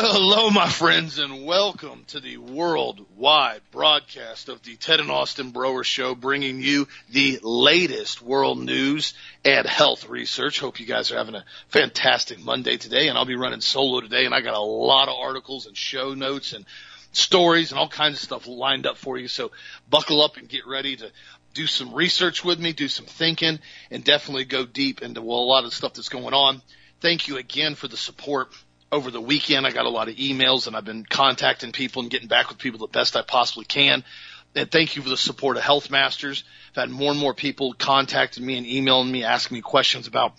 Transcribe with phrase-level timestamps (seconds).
[0.00, 5.50] Well, hello, my friends, and welcome to the worldwide broadcast of the Ted and Austin
[5.50, 10.60] Broer Show, bringing you the latest world news and health research.
[10.60, 14.24] Hope you guys are having a fantastic Monday today, and I'll be running solo today,
[14.24, 16.64] and I got a lot of articles and show notes and
[17.10, 19.26] stories and all kinds of stuff lined up for you.
[19.26, 19.50] So
[19.90, 21.10] buckle up and get ready to
[21.54, 23.58] do some research with me, do some thinking,
[23.90, 26.62] and definitely go deep into well, a lot of stuff that's going on.
[27.00, 28.52] Thank you again for the support
[28.90, 29.66] over the weekend.
[29.66, 32.58] I got a lot of emails and I've been contacting people and getting back with
[32.58, 34.04] people the best I possibly can.
[34.54, 36.44] And thank you for the support of Health Masters.
[36.70, 40.32] I've had more and more people contacting me and emailing me, asking me questions about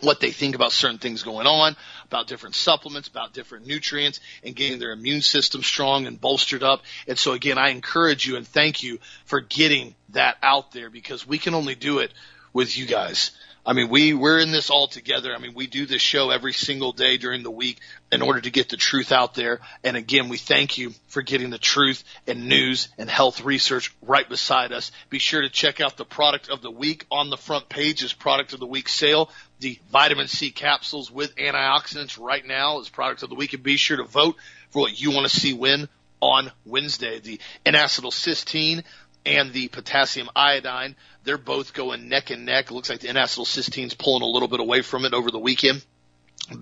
[0.00, 4.54] what they think about certain things going on, about different supplements, about different nutrients, and
[4.54, 6.82] getting their immune system strong and bolstered up.
[7.08, 11.26] And so again, I encourage you and thank you for getting that out there because
[11.26, 12.12] we can only do it
[12.52, 13.32] with you guys.
[13.68, 15.34] I mean, we, we're in this all together.
[15.34, 17.80] I mean, we do this show every single day during the week
[18.12, 19.58] in order to get the truth out there.
[19.82, 24.28] And again, we thank you for getting the truth and news and health research right
[24.28, 24.92] beside us.
[25.10, 28.12] Be sure to check out the product of the week on the front page is
[28.12, 29.30] product of the week sale.
[29.58, 33.76] The vitamin C capsules with antioxidants right now is product of the week and be
[33.76, 34.36] sure to vote
[34.70, 35.88] for what you want to see win
[36.20, 37.18] on Wednesday.
[37.18, 38.84] The N-acetylcysteine
[39.26, 40.94] and the potassium iodine
[41.26, 42.70] they're both going neck and neck.
[42.70, 45.84] Looks like the N-acetylcysteine's pulling a little bit away from it over the weekend.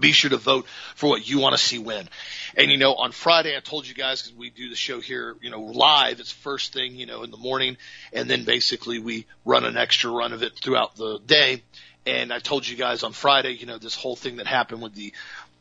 [0.01, 2.09] Be sure to vote for what you want to see win.
[2.57, 5.37] And you know, on Friday, I told you guys because we do the show here,
[5.42, 6.20] you know, live.
[6.20, 7.77] It's first thing, you know, in the morning,
[8.11, 11.62] and then basically we run an extra run of it throughout the day.
[12.07, 14.95] And I told you guys on Friday, you know, this whole thing that happened with
[14.95, 15.12] the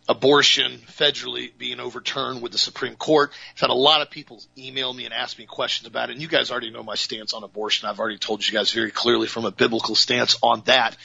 [0.08, 3.32] abortion federally being overturned with the Supreme Court.
[3.56, 6.14] I've had a lot of people email me and ask me questions about it.
[6.14, 7.88] And you guys already know my stance on abortion.
[7.88, 10.98] I've already told you guys very clearly from a biblical stance on that.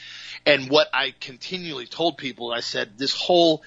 [0.44, 3.62] And what I continually told people, I said, this whole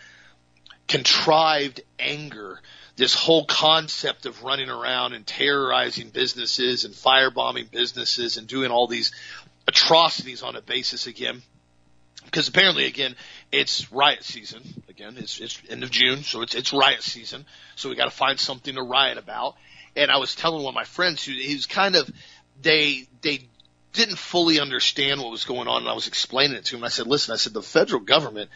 [0.88, 2.60] contrived anger,
[2.98, 8.88] this whole concept of running around and terrorizing businesses and firebombing businesses and doing all
[8.88, 9.14] these
[9.68, 11.42] atrocities on a basis again
[12.26, 13.16] because apparently again
[13.52, 14.62] it's riot season.
[14.90, 17.46] Again it's it's end of June so it's it's riot season.
[17.76, 19.56] So we got to find something to riot about.
[19.96, 22.10] And I was telling one of my friends who he's kind of
[22.62, 23.48] they they
[23.94, 26.84] didn't fully understand what was going on and I was explaining it to him.
[26.84, 28.50] I said listen I said the federal government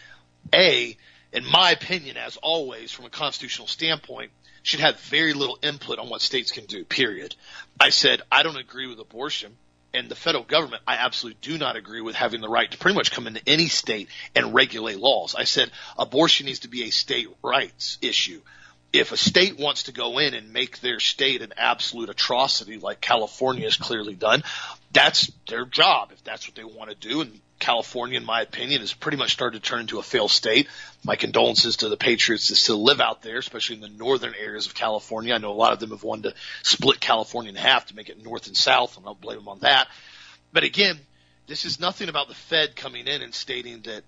[0.54, 0.98] a
[1.34, 4.32] in my opinion as always from a constitutional standpoint
[4.64, 7.36] should have very little input on what states can do period.
[7.80, 9.58] I said I don't agree with abortion
[9.96, 12.96] and the federal government, I absolutely do not agree with having the right to pretty
[12.96, 15.36] much come into any state and regulate laws.
[15.36, 18.42] I said abortion needs to be a state rights issue.
[18.94, 23.02] If a state wants to go in and make their state an absolute atrocity like
[23.02, 24.44] California has clearly done,
[24.94, 27.22] that's their job if that's what they want to do.
[27.22, 30.68] And California, in my opinion, has pretty much started to turn into a failed state.
[31.04, 34.68] My condolences to the Patriots that still live out there, especially in the northern areas
[34.68, 35.34] of California.
[35.34, 38.10] I know a lot of them have wanted to split California in half to make
[38.10, 39.88] it north and south, and I don't blame them on that.
[40.54, 41.00] But again,
[41.48, 44.04] this is nothing about the Fed coming in and stating that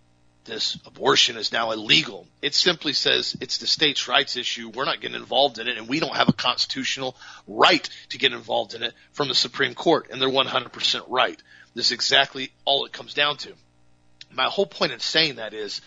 [0.47, 2.25] this abortion is now illegal.
[2.41, 4.69] It simply says it's the states' rights issue.
[4.69, 7.15] We're not getting involved in it, and we don't have a constitutional
[7.47, 11.41] right to get involved in it from the Supreme Court, and they're 100% right.
[11.75, 13.53] This is exactly all it comes down to.
[14.31, 15.81] My whole point in saying that is,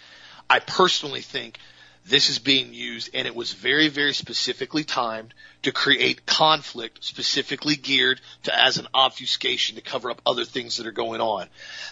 [0.48, 1.59] I personally think
[2.06, 7.77] this is being used and it was very, very specifically timed to create conflict specifically
[7.77, 11.47] geared to as an obfuscation to cover up other things that are going on.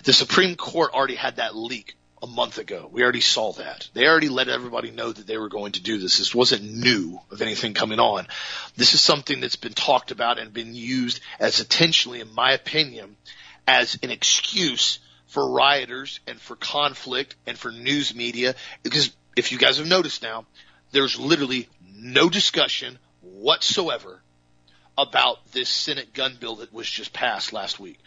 [0.05, 2.89] The Supreme Court already had that leak a month ago.
[2.91, 3.89] We already saw that.
[3.95, 6.19] They already let everybody know that they were going to do this.
[6.19, 8.27] This wasn't new of anything coming on.
[8.77, 13.17] This is something that's been talked about and been used as intentionally, in my opinion,
[13.67, 18.55] as an excuse for rioters and for conflict and for news media.
[18.83, 20.47] Because if you guys have noticed now,
[20.91, 24.21] there's literally no discussion whatsoever
[24.97, 27.99] about this Senate gun bill that was just passed last week.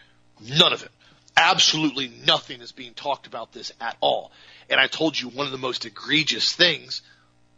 [0.41, 0.91] None of it.
[1.37, 4.31] Absolutely nothing is being talked about this at all.
[4.69, 7.01] And I told you one of the most egregious things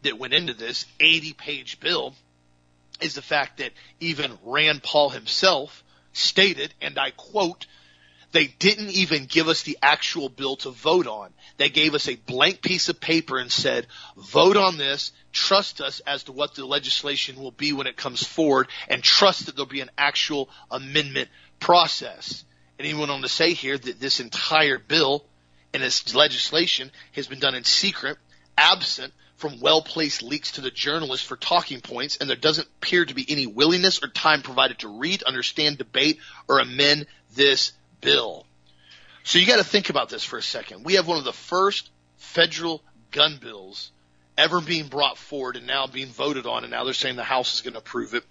[0.03, 2.13] that went into this 80 page bill
[3.01, 5.83] is the fact that even Rand Paul himself
[6.13, 7.65] stated, and I quote,
[8.31, 11.31] they didn't even give us the actual bill to vote on.
[11.57, 13.85] They gave us a blank piece of paper and said,
[14.17, 18.23] vote on this, trust us as to what the legislation will be when it comes
[18.23, 21.29] forward, and trust that there'll be an actual amendment
[21.59, 22.43] process.
[22.77, 25.25] And he went on to say here that this entire bill
[25.73, 28.17] and its legislation has been done in secret,
[28.57, 33.13] absent from well-placed leaks to the journalists for talking points, and there doesn't appear to
[33.13, 38.45] be any willingness or time provided to read, understand, debate, or amend this bill.
[39.23, 40.85] So you got to think about this for a second.
[40.85, 42.81] We have one of the first federal
[43.11, 43.91] gun bills
[44.37, 47.53] ever being brought forward and now being voted on, and now they're saying the House
[47.55, 48.23] is going to approve it.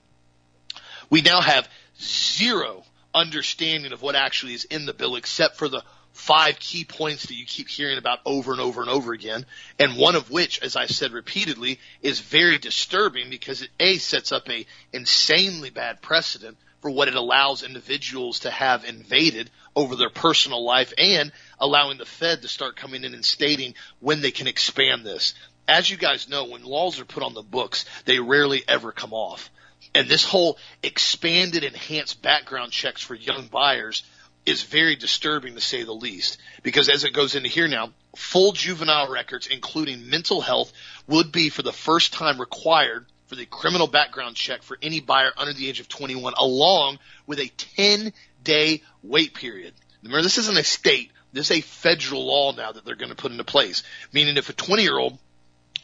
[1.11, 1.69] We now have
[2.00, 5.82] zero understanding of what actually is in the bill except for the
[6.12, 9.47] five key points that you keep hearing about over and over and over again.
[9.79, 14.32] And one of which, as I said repeatedly, is very disturbing because it A sets
[14.32, 20.11] up a insanely bad precedent for what it allows individuals to have invaded over their
[20.11, 24.49] personal life and allowing the Fed to start coming in and stating when they can
[24.49, 25.35] expand this.
[25.69, 29.12] As you guys know, when laws are put on the books, they rarely ever come
[29.12, 29.49] off.
[29.94, 34.03] And this whole expanded enhanced background checks for young buyers
[34.44, 36.39] is very disturbing to say the least.
[36.62, 40.73] Because as it goes into here now, full juvenile records, including mental health,
[41.06, 45.31] would be for the first time required for the criminal background check for any buyer
[45.37, 48.12] under the age of 21, along with a 10
[48.43, 49.75] day wait period.
[50.03, 53.17] Remember, this isn't a state, this is a federal law now that they're going to
[53.17, 53.85] put into place.
[54.12, 55.19] Meaning if a 20 year old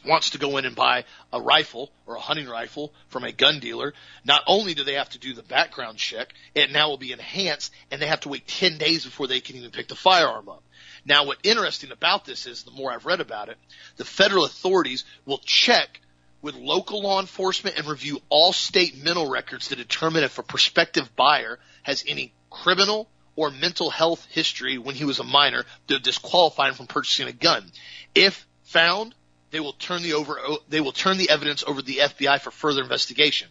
[0.09, 3.59] wants to go in and buy a rifle or a hunting rifle from a gun
[3.59, 3.93] dealer,
[4.25, 7.71] not only do they have to do the background check, it now will be enhanced
[7.91, 10.63] and they have to wait 10 days before they can even pick the firearm up.
[11.05, 13.57] Now what interesting about this is the more I've read about it,
[13.97, 16.01] the federal authorities will check
[16.41, 21.15] with local law enforcement and review all state mental records to determine if a prospective
[21.15, 26.67] buyer has any criminal or mental health history when he was a minor to disqualify
[26.67, 27.71] him from purchasing a gun.
[28.15, 29.15] If found,
[29.51, 30.37] they will turn the over
[30.69, 33.47] they will turn the evidence over to the FBI for further investigation.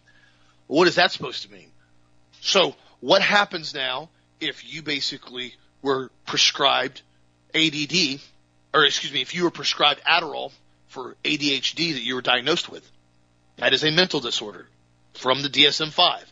[0.67, 1.71] What is that supposed to mean?
[2.41, 4.09] So what happens now
[4.39, 7.01] if you basically were prescribed
[7.53, 8.19] ADD,
[8.73, 10.51] or excuse me, if you were prescribed Adderall
[10.87, 12.89] for ADHD that you were diagnosed with?
[13.57, 14.67] That is a mental disorder
[15.13, 16.23] from the DSM-5.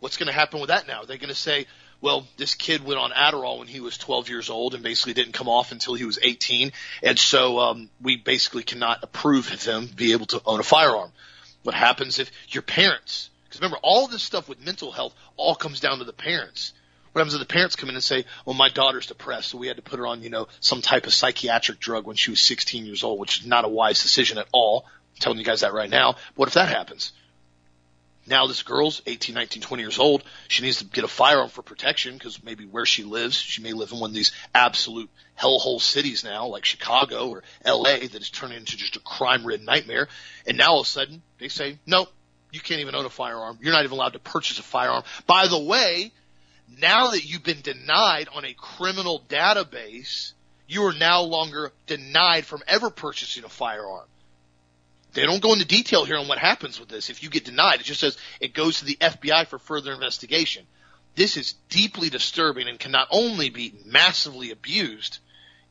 [0.00, 1.00] What's going to happen with that now?
[1.00, 1.66] They're they going to say,
[2.00, 5.32] well, this kid went on Adderall when he was 12 years old and basically didn't
[5.32, 6.72] come off until he was 18.
[7.02, 11.10] And so, um, we basically cannot approve of him be able to own a firearm.
[11.64, 15.80] What happens if your parents, because remember, all this stuff with mental health all comes
[15.80, 16.72] down to the parents.
[17.12, 19.66] What happens if the parents come in and say, well, my daughter's depressed, so we
[19.66, 22.40] had to put her on, you know, some type of psychiatric drug when she was
[22.40, 24.84] 16 years old, which is not a wise decision at all.
[24.86, 26.14] I'm telling you guys that right now.
[26.36, 27.12] What if that happens?
[28.28, 30.22] Now this girl's 18, 19, 20 years old.
[30.48, 33.72] She needs to get a firearm for protection because maybe where she lives, she may
[33.72, 38.30] live in one of these absolute hellhole cities now, like Chicago or LA, that is
[38.30, 40.08] turning into just a crime-ridden nightmare.
[40.46, 42.06] And now all of a sudden they say, no,
[42.52, 43.58] you can't even own a firearm.
[43.60, 45.04] You're not even allowed to purchase a firearm.
[45.26, 46.12] By the way,
[46.80, 50.32] now that you've been denied on a criminal database,
[50.66, 54.06] you are now longer denied from ever purchasing a firearm.
[55.12, 57.80] They don't go into detail here on what happens with this if you get denied.
[57.80, 60.66] It just says it goes to the FBI for further investigation.
[61.14, 65.18] This is deeply disturbing and can not only be massively abused,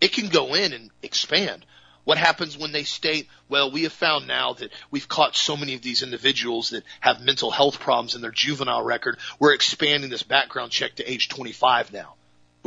[0.02, 1.66] it can go in and expand.
[2.04, 5.76] What happens when they state, well, we have found now that we've caught so many
[5.76, 10.24] of these individuals that have mental health problems in their juvenile record, we're expanding this
[10.24, 12.17] background check to age 25 now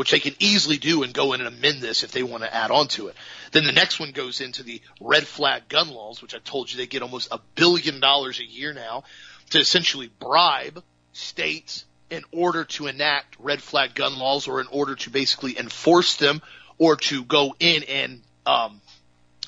[0.01, 2.55] which they can easily do and go in and amend this if they want to
[2.55, 3.17] add on to it.
[3.53, 6.79] Then the next one goes into the red flag gun laws, which I told you
[6.79, 9.05] they get almost a billion dollars a year now
[9.51, 14.95] to essentially bribe states in order to enact red flag gun laws or in order
[14.95, 16.41] to basically enforce them
[16.79, 18.81] or to go in and um,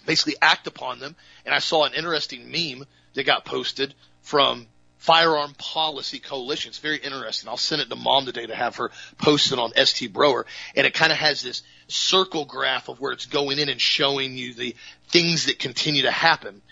[0.05, 1.17] basically act upon them.
[1.47, 4.67] And I saw an interesting meme that got posted from
[5.03, 6.69] Firearm Policy Coalition.
[6.69, 7.49] It's very interesting.
[7.49, 10.47] I'll send it to mom today to have her post it on ST Broer.
[10.77, 14.37] And it kind of has this circle graph of where it's going in and showing
[14.37, 14.77] you the
[15.09, 16.63] things that continue to happen.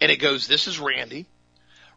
[0.00, 1.26] And it goes, this is Randy.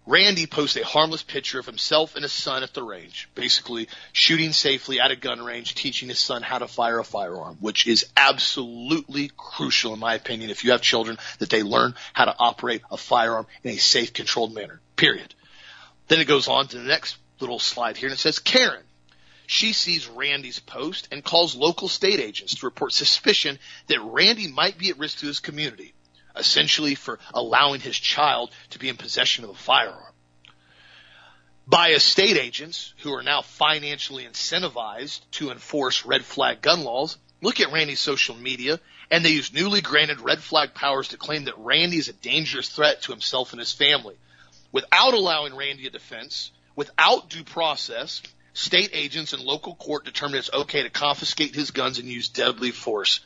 [0.07, 4.51] Randy posts a harmless picture of himself and his son at the range, basically shooting
[4.51, 8.07] safely at a gun range, teaching his son how to fire a firearm, which is
[8.17, 12.81] absolutely crucial in my opinion if you have children that they learn how to operate
[12.89, 14.81] a firearm in a safe, controlled manner.
[14.95, 15.35] Period.
[16.07, 18.83] Then it goes on to the next little slide here and it says Karen.
[19.45, 24.77] She sees Randy's post and calls local state agents to report suspicion that Randy might
[24.77, 25.93] be at risk to his community,
[26.35, 30.13] essentially for allowing his child to be in possession of a firearm.
[31.67, 37.59] By state agents who are now financially incentivized to enforce red flag gun laws, look
[37.59, 38.79] at Randy's social media
[39.11, 42.69] and they use newly granted red flag powers to claim that Randy is a dangerous
[42.69, 44.15] threat to himself and his family
[44.73, 50.53] without allowing Randy a defense, without due process, state agents and local court determined it's
[50.53, 53.21] okay to confiscate his guns and use deadly force.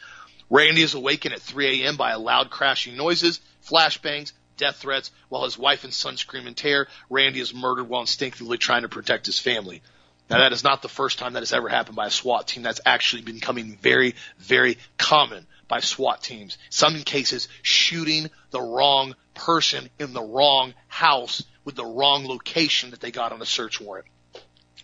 [0.51, 1.97] Randy is awakened at 3 a.m.
[1.97, 6.87] by loud crashing noises, flashbangs, death threats, while his wife and son scream in terror.
[7.09, 9.81] Randy is murdered while instinctively trying to protect his family.
[10.29, 12.63] Now that is not the first time that has ever happened by a SWAT team.
[12.63, 16.57] That's actually becoming very, very common by SWAT teams.
[16.69, 22.99] Some cases shooting the wrong person in the wrong house with the wrong location that
[22.99, 24.07] they got on a search warrant.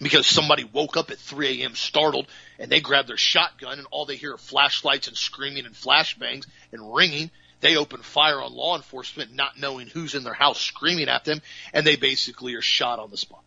[0.01, 1.75] Because somebody woke up at 3 a.m.
[1.75, 2.27] startled
[2.59, 6.45] and they grab their shotgun and all they hear are flashlights and screaming and flashbangs
[6.71, 7.31] and ringing.
[7.61, 11.41] They open fire on law enforcement not knowing who's in their house screaming at them
[11.73, 13.43] and they basically are shot on the spot.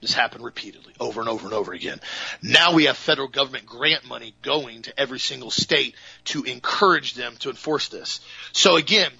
[0.00, 2.00] This happened repeatedly, over and over and over again.
[2.42, 5.94] Now we have federal government grant money going to every single state
[6.26, 8.20] to encourage them to enforce this.
[8.52, 9.12] So again,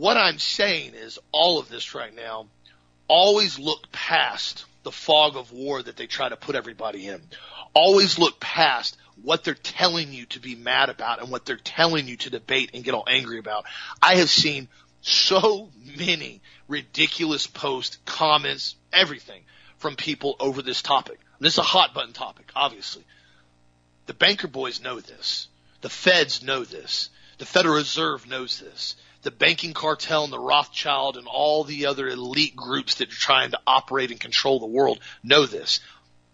[0.00, 2.46] what I'm saying is all of this right now,
[3.06, 7.20] always look past the fog of war that they try to put everybody in.
[7.74, 12.08] Always look past what they're telling you to be mad about and what they're telling
[12.08, 13.66] you to debate and get all angry about.
[14.00, 14.68] I have seen
[15.02, 19.42] so many ridiculous posts, comments, everything
[19.76, 21.20] from people over this topic.
[21.40, 23.04] This is a hot button topic, obviously.
[24.06, 25.48] The banker boys know this.
[25.82, 27.10] The feds know this.
[27.36, 28.96] The Federal Reserve knows this.
[29.22, 33.50] The banking cartel and the Rothschild and all the other elite groups that are trying
[33.50, 35.80] to operate and control the world know this.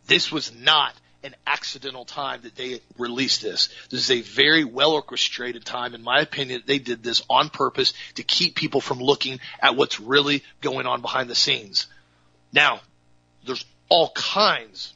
[0.07, 3.69] This was not an accidental time that they released this.
[3.91, 5.95] This is a very well orchestrated time.
[5.95, 9.99] In my opinion, they did this on purpose to keep people from looking at what's
[9.99, 11.89] really going on behind the scenes.
[12.53, 12.81] Now,
[13.45, 14.95] there's all kinds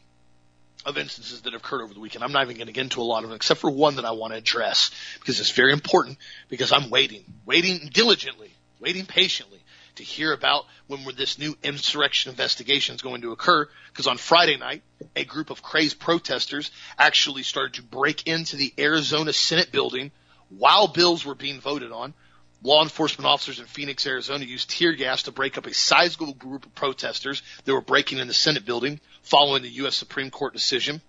[0.86, 2.24] of instances that have occurred over the weekend.
[2.24, 4.04] I'm not even going to get into a lot of them except for one that
[4.04, 6.18] I want to address because it's very important
[6.48, 9.60] because I'm waiting, waiting diligently, waiting patiently
[9.96, 14.56] to hear about when this new insurrection investigation is going to occur because on Friday
[14.56, 14.82] night,
[15.14, 20.10] a group of crazed protesters actually started to break into the Arizona Senate building
[20.48, 22.14] while bills were being voted on
[22.62, 26.66] Law enforcement officers in Phoenix, Arizona used tear gas to break up a sizable group
[26.66, 29.96] of protesters that were breaking in the Senate building following the U.S.
[29.96, 31.00] Supreme Court decision.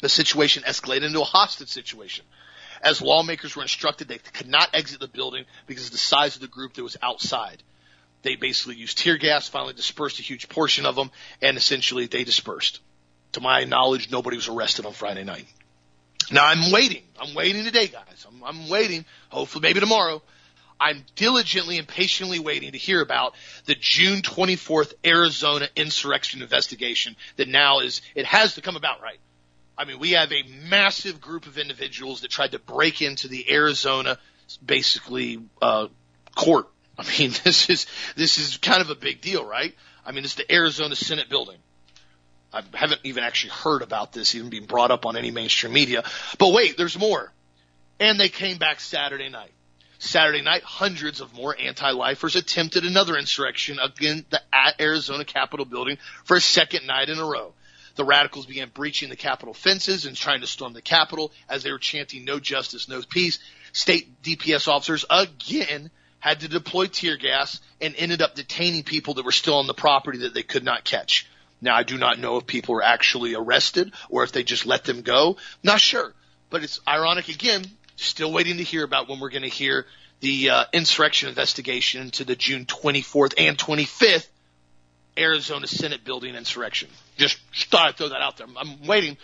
[0.00, 2.24] The situation escalated into a hostage situation.
[2.82, 6.42] As lawmakers were instructed they could not exit the building because of the size of
[6.42, 7.62] the group that was outside.
[8.22, 11.10] They basically used tear gas, finally dispersed a huge portion of them,
[11.40, 12.80] and essentially they dispersed.
[13.32, 15.46] To my knowledge, nobody was arrested on Friday night.
[16.30, 17.02] Now I'm waiting.
[17.20, 18.26] I'm waiting today, guys.
[18.26, 19.04] I'm, I'm waiting.
[19.28, 20.22] Hopefully, maybe tomorrow
[20.80, 23.34] I'm diligently and patiently waiting to hear about
[23.66, 29.18] the June 24th Arizona insurrection investigation that now is, it has to come about, right?
[29.76, 33.52] I mean, we have a massive group of individuals that tried to break into the
[33.52, 34.18] Arizona,
[34.64, 35.88] basically, uh,
[36.34, 36.68] court.
[36.98, 39.74] I mean, this is, this is kind of a big deal, right?
[40.04, 41.58] I mean, it's the Arizona Senate building.
[42.52, 46.04] I haven't even actually heard about this even being brought up on any mainstream media.
[46.38, 47.32] But wait, there's more.
[47.98, 49.50] And they came back Saturday night.
[49.98, 54.40] Saturday night, hundreds of more anti-lifers attempted another insurrection against the
[54.80, 57.54] Arizona Capitol building for a second night in a row.
[57.96, 61.70] The radicals began breaching the Capitol fences and trying to storm the Capitol as they
[61.70, 63.38] were chanting no justice, no peace.
[63.72, 69.24] State DPS officers again had to deploy tear gas and ended up detaining people that
[69.24, 71.28] were still on the property that they could not catch.
[71.60, 74.84] Now I do not know if people were actually arrested or if they just let
[74.84, 75.36] them go.
[75.62, 76.12] Not sure.
[76.50, 77.64] But it's ironic again
[77.96, 79.86] Still waiting to hear about when we're going to hear
[80.20, 84.26] the uh, insurrection investigation into the June 24th and 25th
[85.16, 86.88] Arizona Senate building insurrection.
[87.16, 88.46] Just, just thought I'd throw that out there.
[88.46, 89.16] I'm, I'm waiting.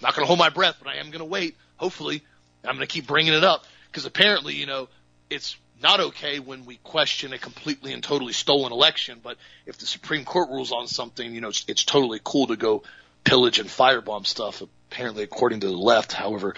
[0.00, 1.56] Not going to hold my breath, but I am going to wait.
[1.76, 2.22] Hopefully,
[2.64, 4.88] I'm going to keep bringing it up because apparently, you know,
[5.30, 9.20] it's not okay when we question a completely and totally stolen election.
[9.22, 12.56] But if the Supreme Court rules on something, you know, it's, it's totally cool to
[12.56, 12.82] go
[13.24, 14.62] pillage and firebomb stuff
[14.94, 16.54] apparently according to the left, however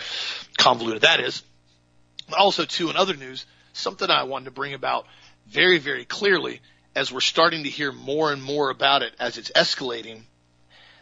[0.59, 1.43] convoluted that is.
[2.37, 5.07] Also, too, in other news, something I wanted to bring about
[5.47, 6.61] very, very clearly
[6.95, 10.23] as we're starting to hear more and more about it as it's escalating,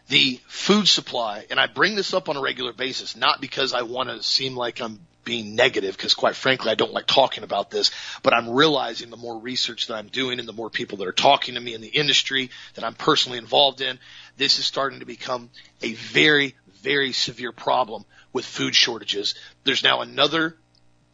[0.08, 3.82] the food supply, and I bring this up on a regular basis, not because I
[3.82, 7.70] want to seem like I'm being negative, because quite frankly, I don't like talking about
[7.70, 7.90] this,
[8.22, 11.12] but I'm realizing the more research that I'm doing and the more people that are
[11.12, 13.98] talking to me in the industry that I'm personally involved in,
[14.36, 15.50] this is starting to become
[15.82, 19.34] a very, very severe problem with food shortages.
[19.64, 20.56] There's now another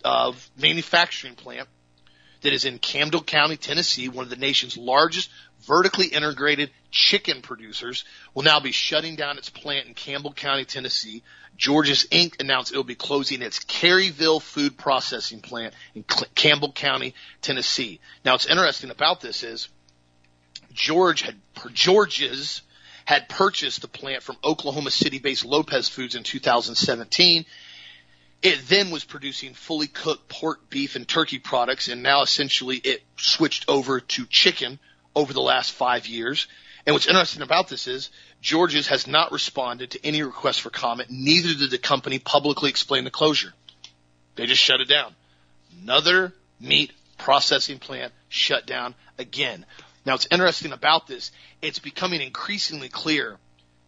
[0.04, 1.68] uh, manufacturing plant
[2.42, 5.30] that is in Campbell County, Tennessee, one of the nation's largest
[5.66, 11.22] vertically integrated chicken producers, will now be shutting down its plant in Campbell County, Tennessee.
[11.56, 12.40] George's Inc.
[12.40, 16.02] announced it will be closing its Caryville food processing plant in
[16.34, 18.00] Campbell County, Tennessee.
[18.24, 19.68] Now, what's interesting about this is
[20.72, 21.36] George had
[21.74, 22.62] George's
[23.10, 27.44] had purchased the plant from Oklahoma City based Lopez Foods in 2017.
[28.40, 33.02] It then was producing fully cooked pork, beef, and turkey products, and now essentially it
[33.16, 34.78] switched over to chicken
[35.16, 36.46] over the last five years.
[36.86, 38.10] And what's interesting about this is
[38.42, 41.10] George's has not responded to any request for comment.
[41.10, 43.52] Neither did the company publicly explain the closure.
[44.36, 45.16] They just shut it down.
[45.82, 49.66] Another meat processing plant shut down again.
[50.04, 51.30] Now, what's interesting about this,
[51.60, 53.38] it's becoming increasingly clear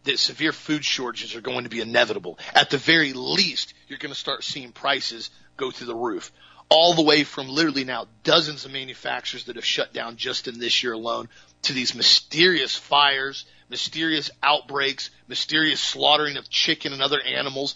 [0.03, 2.37] that severe food shortages are going to be inevitable.
[2.53, 6.31] At the very least, you're going to start seeing prices go through the roof.
[6.69, 10.59] All the way from literally now dozens of manufacturers that have shut down just in
[10.59, 11.29] this year alone
[11.63, 17.75] to these mysterious fires, mysterious outbreaks, mysterious slaughtering of chicken and other animals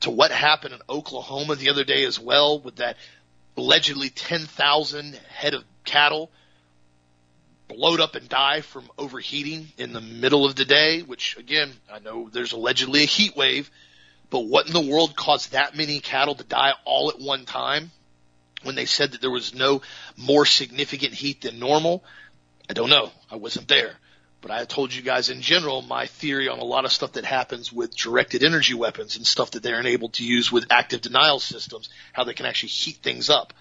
[0.00, 2.96] to what happened in Oklahoma the other day as well with that
[3.56, 6.30] allegedly 10,000 head of cattle
[7.68, 11.98] blowed up and die from overheating in the middle of the day, which again, I
[11.98, 13.70] know there's allegedly a heat wave,
[14.30, 17.90] but what in the world caused that many cattle to die all at one time
[18.62, 19.82] when they said that there was no
[20.16, 22.04] more significant heat than normal?
[22.68, 23.10] I don't know.
[23.30, 23.94] I wasn't there.
[24.40, 27.24] But I told you guys in general my theory on a lot of stuff that
[27.24, 31.40] happens with directed energy weapons and stuff that they're able to use with active denial
[31.40, 33.52] systems, how they can actually heat things up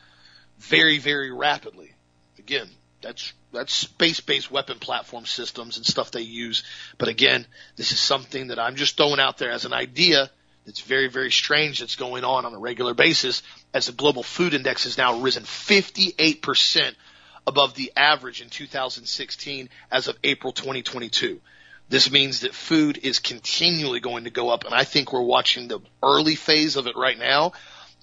[0.59, 1.93] very, very rapidly.
[2.37, 2.69] Again,
[3.01, 6.63] that's that's space-based weapon platform systems and stuff they use.
[6.97, 10.29] But again, this is something that I'm just throwing out there as an idea
[10.65, 13.41] that's very, very strange that's going on on a regular basis
[13.73, 16.93] as the global food index has now risen 58%
[17.47, 21.39] above the average in 2016 as of April 2022.
[21.87, 25.69] This means that food is continually going to go up and I think we're watching
[25.69, 27.53] the early phase of it right now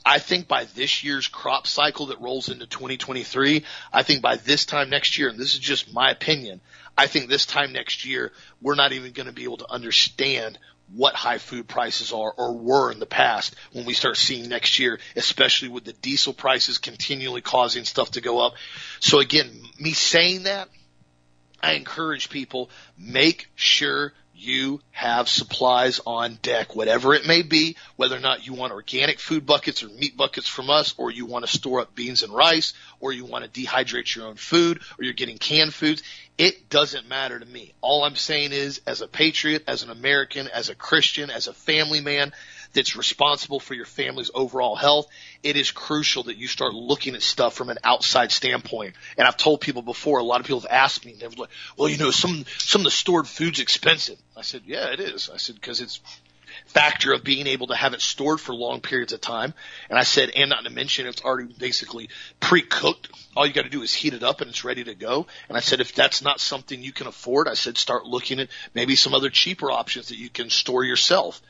[0.05, 4.67] I think by this year's crop cycle that rolls into 2023, I think by this
[4.67, 6.61] time next year, and this is just my opinion,
[6.97, 10.59] I think this time next year, we're not even going to be able to understand
[10.93, 14.79] what high food prices are or were in the past when we start seeing next
[14.79, 18.55] year, especially with the diesel prices continually causing stuff to go up.
[19.01, 20.69] So again, me saying that,
[21.63, 24.13] I encourage people, make sure
[24.45, 29.19] you have supplies on deck, whatever it may be, whether or not you want organic
[29.19, 32.33] food buckets or meat buckets from us, or you want to store up beans and
[32.33, 36.03] rice, or you want to dehydrate your own food, or you're getting canned foods.
[36.37, 37.75] It doesn't matter to me.
[37.81, 41.55] All I'm saying is, as a patriot, as an American, as a Christian, as a
[41.55, 42.33] family man,
[42.75, 45.07] that's responsible for your family's overall health,
[45.43, 48.95] it is crucial that you start looking at stuff from an outside standpoint.
[49.17, 51.89] And I've told people before, a lot of people have asked me, they're like, well,
[51.89, 54.19] you know, some, some of the stored food's expensive.
[54.37, 55.31] I said, yeah, it is.
[55.33, 56.01] I said, cause it's
[56.67, 59.55] factor of being able to have it stored for long periods of time.
[59.89, 62.09] And I said, and not to mention it's already basically
[62.41, 63.09] pre-cooked.
[63.37, 65.27] All you got to do is heat it up and it's ready to go.
[65.49, 68.49] And I said, if that's not something you can afford, I said, start looking at
[68.75, 71.41] maybe some other cheaper options that you can store yourself.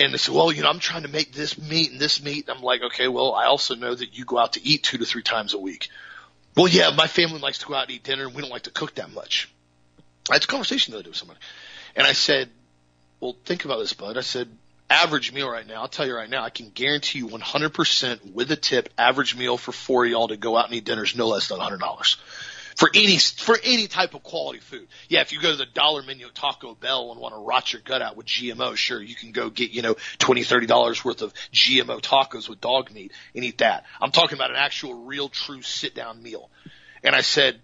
[0.00, 2.48] And they said, well, you know, I'm trying to make this meat and this meat.
[2.48, 4.98] And I'm like, okay, well, I also know that you go out to eat two
[4.98, 5.88] to three times a week.
[6.56, 8.62] Well, yeah, my family likes to go out and eat dinner and we don't like
[8.62, 9.50] to cook that much.
[10.30, 11.40] I had a conversation the other day with somebody.
[11.96, 12.48] And I said,
[13.20, 14.16] well, think about this, bud.
[14.16, 14.48] I said,
[14.88, 18.50] average meal right now, I'll tell you right now, I can guarantee you 100% with
[18.52, 21.16] a tip, average meal for four of y'all to go out and eat dinner is
[21.16, 22.16] no less than $100
[22.78, 24.86] for any for any type of quality food.
[25.08, 27.72] Yeah, if you go to the dollar menu at Taco Bell and want to rot
[27.72, 31.04] your gut out with GMO, sure, you can go get you know twenty thirty dollars
[31.04, 33.84] worth of GMO tacos with dog meat and eat that.
[34.00, 36.50] I'm talking about an actual, real, true sit down meal.
[37.02, 37.60] And I said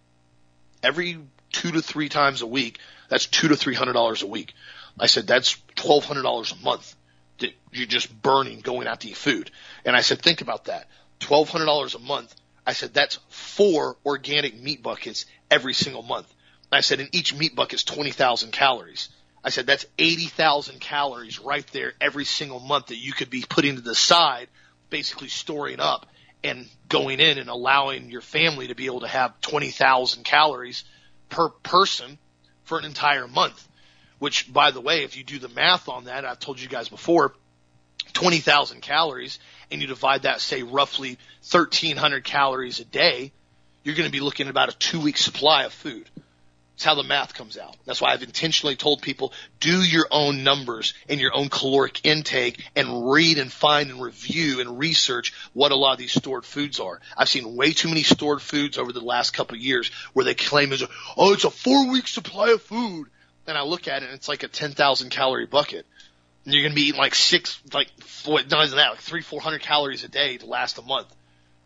[0.82, 1.20] every
[1.52, 4.52] two to three times a week, that's two to three hundred dollars a week.
[4.98, 6.92] I said that's twelve hundred dollars a month
[7.38, 9.52] that you're just burning going out to eat food.
[9.84, 10.88] And I said, think about that.
[11.20, 12.34] Twelve hundred dollars a month
[12.66, 16.32] I said, that's four organic meat buckets every single month.
[16.72, 19.10] I said, and each meat bucket is 20,000 calories.
[19.44, 23.76] I said, that's 80,000 calories right there every single month that you could be putting
[23.76, 24.48] to the side,
[24.90, 26.06] basically storing up
[26.42, 30.84] and going in and allowing your family to be able to have 20,000 calories
[31.28, 32.18] per person
[32.64, 33.68] for an entire month.
[34.18, 36.88] Which, by the way, if you do the math on that, I've told you guys
[36.88, 37.34] before,
[38.14, 39.38] 20,000 calories
[39.74, 41.18] and you divide that, say, roughly
[41.50, 43.32] 1,300 calories a day,
[43.82, 46.08] you're going to be looking at about a two week supply of food.
[46.74, 47.76] That's how the math comes out.
[47.84, 52.64] That's why I've intentionally told people do your own numbers and your own caloric intake
[52.74, 56.80] and read and find and review and research what a lot of these stored foods
[56.80, 57.00] are.
[57.16, 60.34] I've seen way too many stored foods over the last couple of years where they
[60.34, 60.84] claim is
[61.16, 63.08] oh it's a four week supply of food,
[63.46, 65.86] and I look at it and it's like a 10,000 calorie bucket
[66.44, 67.88] you're going to be eating like six, like
[68.24, 71.12] what, not even that, like three, four hundred calories a day to last a month.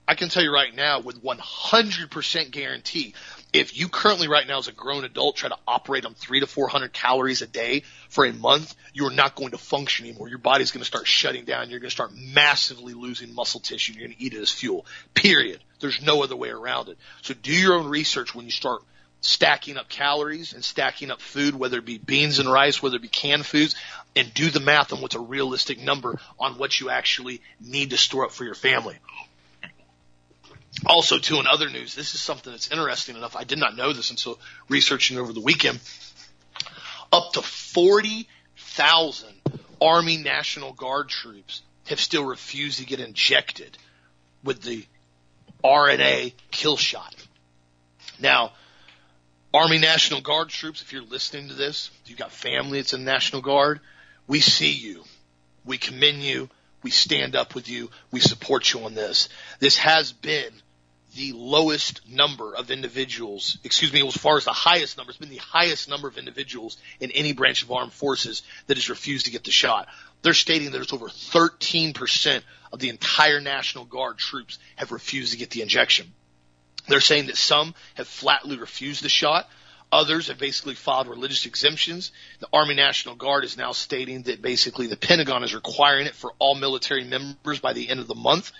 [0.09, 3.13] I can tell you right now with 100% guarantee,
[3.53, 6.47] if you currently right now as a grown adult try to operate on three to
[6.47, 10.31] 400 calories a day for a month, you are not going to function anymore.
[10.31, 11.69] Your body's going to start shutting down.
[11.69, 13.93] You're going to start massively losing muscle tissue.
[13.93, 14.87] You're going to eat it as fuel.
[15.13, 15.61] Period.
[15.81, 16.97] There's no other way around it.
[17.21, 18.83] So do your own research when you start
[19.21, 23.03] stacking up calories and stacking up food, whether it be beans and rice, whether it
[23.03, 23.75] be canned foods,
[24.19, 27.97] and do the math on what's a realistic number on what you actually need to
[27.97, 28.97] store up for your family.
[30.87, 33.37] Also, too, in other news, this is something that's interesting enough.
[33.37, 35.79] I did not know this until researching over the weekend.
[37.13, 39.29] Up to 40,000
[39.81, 43.79] Army National Guard troops have still refused to get injected
[44.43, 44.85] with the
[45.65, 47.15] RNA kill shot.
[48.21, 48.53] Now,
[49.55, 53.43] Army National Guard troops, if you're listening to this, you've got family that's in National
[53.43, 53.81] Guard,
[54.29, 55.03] we see you.
[55.65, 56.49] We commend you.
[56.83, 57.91] We stand up with you.
[58.13, 59.29] We support you on this.
[59.59, 60.53] This has been
[61.17, 65.31] the lowest number of individuals, excuse me, as far as the highest number, it's been
[65.31, 69.33] the highest number of individuals in any branch of armed forces that has refused to
[69.33, 69.89] get the shot.
[70.23, 75.39] They're stating that it's over 13% of the entire National Guard troops have refused to
[75.39, 76.13] get the injection.
[76.87, 79.49] They're saying that some have flatly refused the shot.
[79.91, 82.13] Others have basically filed religious exemptions.
[82.41, 86.33] The Army National Guard is now stating that basically the Pentagon is requiring it for
[86.39, 88.53] all military members by the end of the month.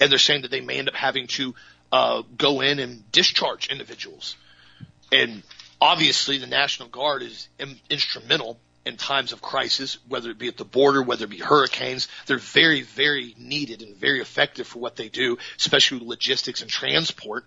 [0.00, 1.54] And they're saying that they may end up having to
[1.92, 4.36] uh, go in and discharge individuals.
[5.12, 5.44] And
[5.80, 10.56] obviously, the National Guard is in, instrumental in times of crisis, whether it be at
[10.56, 12.08] the border, whether it be hurricanes.
[12.26, 17.44] They're very, very needed and very effective for what they do, especially logistics and transport.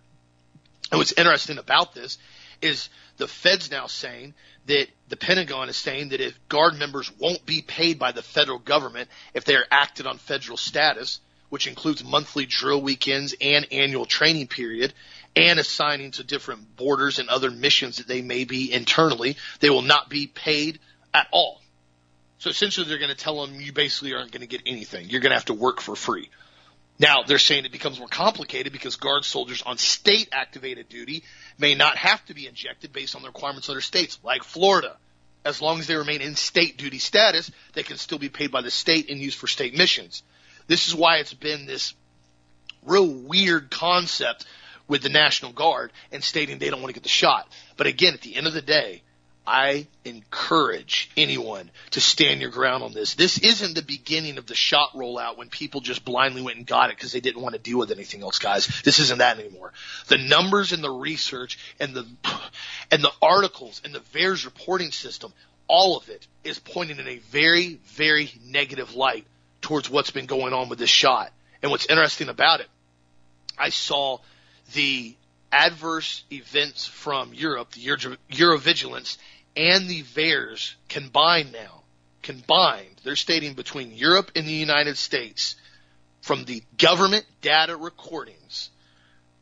[0.92, 2.18] And what's interesting about this
[2.62, 4.34] is the Fed's now saying
[4.66, 8.60] that the Pentagon is saying that if Guard members won't be paid by the federal
[8.60, 14.06] government if they are acted on federal status, which includes monthly drill weekends and annual
[14.06, 14.94] training period,
[15.36, 19.38] and assigning to different borders and other missions that they may be internally.
[19.60, 20.80] They will not be paid
[21.14, 21.62] at all.
[22.40, 25.10] So essentially they're going to tell them you basically aren't going to get anything.
[25.10, 26.30] You're going to have to work for free.
[26.98, 31.24] Now they're saying it becomes more complicated because guard soldiers on state activated duty
[31.58, 34.98] may not have to be injected based on the requirements of other states, like Florida.
[35.44, 38.62] As long as they remain in state duty status, they can still be paid by
[38.62, 40.24] the state and used for state missions.
[40.68, 41.94] This is why it's been this
[42.84, 44.46] real weird concept
[44.88, 47.48] with the National Guard and stating they don't want to get the shot.
[47.78, 49.04] But again, at the end of the day,
[49.48, 53.14] I encourage anyone to stand your ground on this.
[53.14, 56.90] This isn't the beginning of the shot rollout when people just blindly went and got
[56.90, 58.68] it because they didn't want to deal with anything else, guys.
[58.84, 59.72] This isn't that anymore.
[60.08, 62.08] The numbers and the research and the
[62.92, 65.34] and the articles and the VAERS reporting system,
[65.68, 69.26] all of it is pointing in a very, very negative light
[69.62, 71.32] towards what's been going on with this shot.
[71.62, 72.68] And what's interesting about it,
[73.58, 74.20] I saw
[74.74, 75.16] the
[75.52, 79.18] adverse events from Europe, the Euro- EudraVigilance,
[79.56, 81.82] and the VAERS combined now.
[82.22, 85.56] Combined, they're stating between Europe and the United States
[86.22, 88.70] from the government data recordings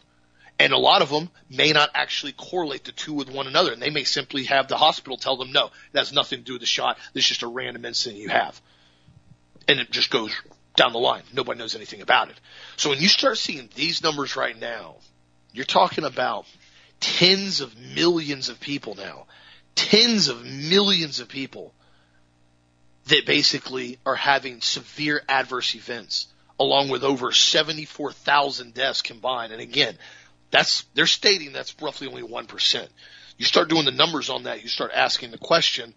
[0.59, 3.71] And a lot of them may not actually correlate the two with one another.
[3.71, 6.53] And they may simply have the hospital tell them, no, that has nothing to do
[6.53, 6.97] with the shot.
[7.13, 8.59] This is just a random incident you have.
[9.67, 10.31] And it just goes
[10.75, 11.23] down the line.
[11.31, 12.39] Nobody knows anything about it.
[12.77, 14.95] So when you start seeing these numbers right now,
[15.53, 16.45] you're talking about
[16.99, 19.27] tens of millions of people now,
[19.75, 21.73] tens of millions of people
[23.05, 26.27] that basically are having severe adverse events
[26.59, 29.51] along with over 74,000 deaths combined.
[29.51, 29.97] And again,
[30.51, 32.87] that's, they're stating that's roughly only 1%.
[33.37, 35.93] You start doing the numbers on that, you start asking the question,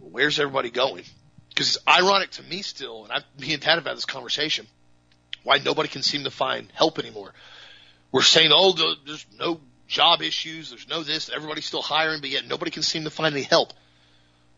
[0.00, 1.04] where's everybody going?
[1.48, 4.66] Because it's ironic to me still, and I've me and Tad have had this conversation,
[5.44, 7.32] why nobody can seem to find help anymore.
[8.12, 12.46] We're saying, oh, there's no job issues, there's no this, everybody's still hiring, but yet
[12.46, 13.72] nobody can seem to find any help.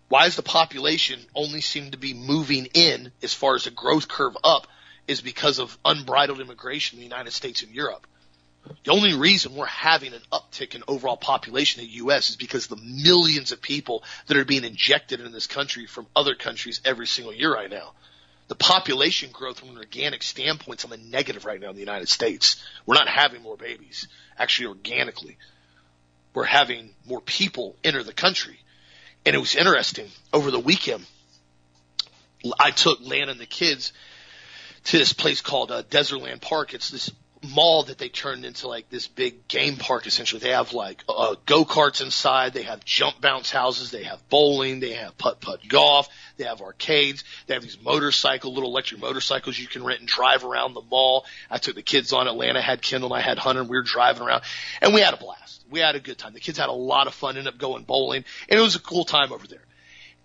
[0.08, 4.08] Why does the population only seem to be moving in as far as the growth
[4.08, 4.68] curve up
[5.08, 8.06] is because of unbridled immigration in the United States and Europe.
[8.84, 12.30] The only reason we're having an uptick in overall population in the U.S.
[12.30, 16.34] is because the millions of people that are being injected in this country from other
[16.34, 17.92] countries every single year right now.
[18.48, 21.80] The population growth from an organic standpoint is on the negative right now in the
[21.80, 22.62] United States.
[22.84, 24.06] We're not having more babies,
[24.38, 25.36] actually organically.
[26.32, 28.58] We're having more people enter the country.
[29.24, 31.04] And it was interesting over the weekend.
[32.60, 33.92] I took Lana and the kids
[34.84, 36.74] to this place called uh, Dezerland Park.
[36.74, 37.10] It's this
[37.54, 40.40] mall that they turned into like this big game park essentially.
[40.40, 42.52] They have like uh, go karts inside.
[42.52, 43.90] They have jump bounce houses.
[43.90, 44.80] They have bowling.
[44.80, 46.08] They have putt putt golf.
[46.36, 47.24] They have arcades.
[47.46, 51.24] They have these motorcycle, little electric motorcycles you can rent and drive around the mall.
[51.50, 53.82] I took the kids on Atlanta, had Kendall and I had Hunter and we were
[53.82, 54.42] driving around
[54.80, 55.64] and we had a blast.
[55.70, 56.32] We had a good time.
[56.32, 58.80] The kids had a lot of fun, ended up going bowling and it was a
[58.80, 59.64] cool time over there.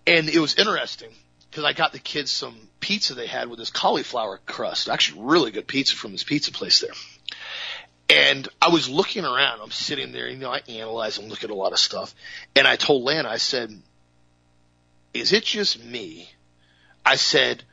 [0.07, 1.11] And it was interesting
[1.51, 4.89] because I got the kids some pizza they had with this cauliflower crust.
[4.89, 6.93] Actually, really good pizza from this pizza place there.
[8.11, 9.61] And I was looking around.
[9.61, 12.13] I'm sitting there, you know, I analyze and look at a lot of stuff.
[12.55, 13.71] And I told Lana, I said,
[15.13, 16.29] "Is it just me?"
[17.05, 17.63] I said,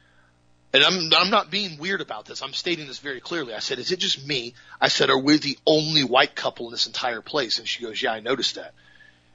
[0.73, 2.41] and I'm I'm not being weird about this.
[2.41, 3.53] I'm stating this very clearly.
[3.53, 6.73] I said, "Is it just me?" I said, "Are we the only white couple in
[6.73, 8.75] this entire place?" And she goes, "Yeah, I noticed that."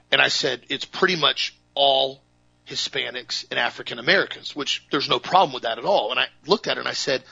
[0.09, 2.21] And I said, "It's pretty much all
[2.67, 6.11] Hispanics and African Americans, which there's no problem with that at all.
[6.11, 7.23] And I looked at it and I said,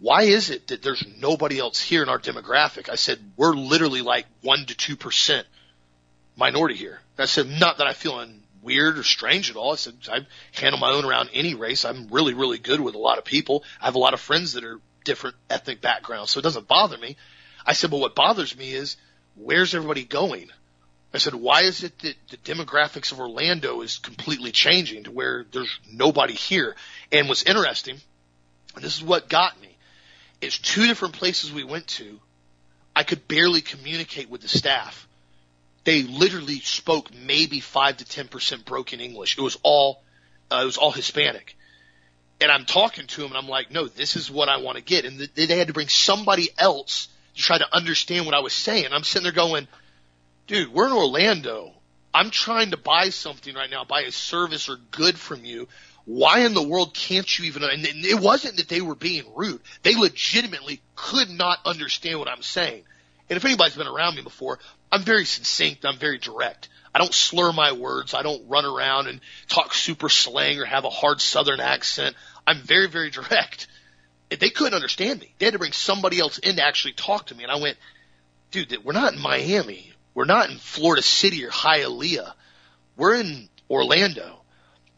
[0.00, 2.88] why is it that there's nobody else here in our demographic?
[2.88, 5.44] I said, we're literally like one to 2%
[6.36, 7.00] minority here.
[7.18, 8.24] I said, not that I feel
[8.62, 9.72] weird or strange at all.
[9.72, 11.84] I said, I handle my own around any race.
[11.84, 13.64] I'm really, really good with a lot of people.
[13.80, 16.98] I have a lot of friends that are different ethnic backgrounds, so it doesn't bother
[16.98, 17.16] me.
[17.66, 18.96] I said, but what bothers me is
[19.34, 20.50] where's everybody going?
[21.12, 25.46] I said, why is it that the demographics of Orlando is completely changing to where
[25.50, 26.76] there's nobody here?
[27.10, 27.98] And what's interesting,
[28.74, 29.77] and this is what got me,
[30.40, 32.20] is two different places we went to,
[32.94, 35.06] I could barely communicate with the staff.
[35.84, 39.38] They literally spoke maybe five to ten percent broken English.
[39.38, 40.02] It was all,
[40.50, 41.56] uh, it was all Hispanic.
[42.40, 44.84] And I'm talking to them and I'm like, no, this is what I want to
[44.84, 45.04] get.
[45.04, 48.86] And they had to bring somebody else to try to understand what I was saying.
[48.92, 49.66] I'm sitting there going,
[50.46, 51.72] dude, we're in Orlando.
[52.14, 55.68] I'm trying to buy something right now, buy a service or good from you.
[56.08, 57.62] Why in the world can't you even?
[57.62, 59.60] And it wasn't that they were being rude.
[59.82, 62.84] They legitimately could not understand what I'm saying.
[63.28, 64.58] And if anybody's been around me before,
[64.90, 65.84] I'm very succinct.
[65.84, 66.70] I'm very direct.
[66.94, 68.14] I don't slur my words.
[68.14, 72.16] I don't run around and talk super slang or have a hard southern accent.
[72.46, 73.66] I'm very, very direct.
[74.30, 75.34] They couldn't understand me.
[75.38, 77.42] They had to bring somebody else in to actually talk to me.
[77.42, 77.76] And I went,
[78.50, 79.92] dude, we're not in Miami.
[80.14, 82.32] We're not in Florida City or Hialeah.
[82.96, 84.37] We're in Orlando.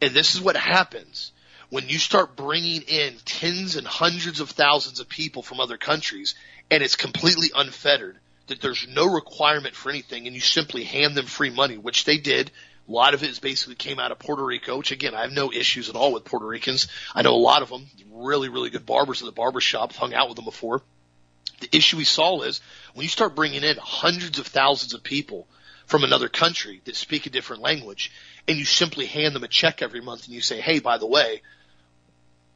[0.00, 1.32] And this is what happens
[1.68, 6.34] when you start bringing in tens and hundreds of thousands of people from other countries
[6.70, 11.26] and it's completely unfettered that there's no requirement for anything and you simply hand them
[11.26, 12.50] free money, which they did.
[12.88, 15.32] A lot of it is basically came out of Puerto Rico, which again, I have
[15.32, 16.88] no issues at all with Puerto Ricans.
[17.14, 20.12] I know a lot of them, really, really good barbers at the barber shop, hung
[20.12, 20.82] out with them before.
[21.60, 22.60] The issue we saw is
[22.94, 25.46] when you start bringing in hundreds of thousands of people
[25.86, 28.10] from another country that speak a different language
[28.48, 31.06] and you simply hand them a check every month and you say, Hey, by the
[31.06, 31.42] way,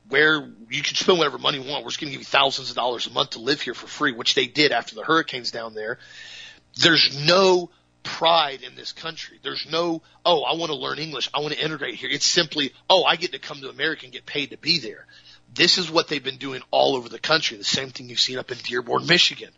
[0.08, 1.84] where you can spend whatever money you want.
[1.84, 3.86] We're just going to give you thousands of dollars a month to live here for
[3.86, 5.98] free, which they did after the hurricanes down there.
[6.76, 7.70] There's no
[8.02, 9.38] pride in this country.
[9.42, 11.30] There's no, oh, I want to learn English.
[11.32, 12.10] I want to integrate here.
[12.10, 15.06] It's simply, oh, I get to come to America and get paid to be there.
[15.54, 17.56] This is what they've been doing all over the country.
[17.56, 19.50] The same thing you've seen up in Dearborn, Michigan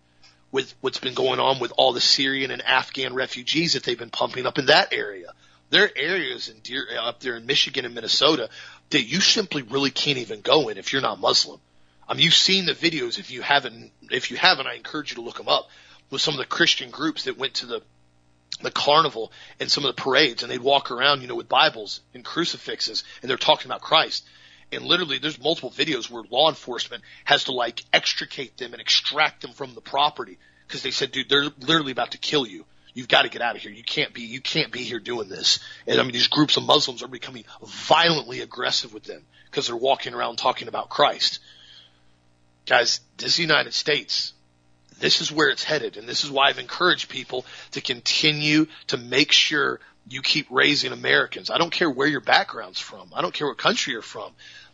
[0.52, 4.10] with what's been going on with all the Syrian and Afghan refugees that they've been
[4.10, 5.32] pumping up in that area.
[5.70, 8.48] There are areas in Deer, up there in Michigan and Minnesota
[8.90, 11.60] that you simply really can't even go in if you're not Muslim.
[12.08, 13.18] I mean, you've seen the videos.
[13.18, 15.68] If you haven't, if you haven't, I encourage you to look them up
[16.10, 17.82] with some of the Christian groups that went to the
[18.62, 22.00] the carnival and some of the parades and they'd walk around, you know, with Bibles
[22.14, 24.24] and crucifixes and they're talking about Christ.
[24.72, 29.42] And literally there's multiple videos where law enforcement has to like extricate them and extract
[29.42, 32.64] them from the property because they said, dude, they're literally about to kill you.
[32.96, 33.70] You've got to get out of here.
[33.70, 35.58] You can't be, you can't be here doing this.
[35.86, 39.76] And I mean, these groups of Muslims are becoming violently aggressive with them because they're
[39.76, 41.40] walking around talking about Christ.
[42.64, 44.32] Guys, this United States.
[44.98, 45.98] This is where it's headed.
[45.98, 49.78] And this is why I've encouraged people to continue to make sure
[50.08, 51.50] you keep raising Americans.
[51.50, 53.10] I don't care where your background's from.
[53.14, 54.32] I don't care what country you're from.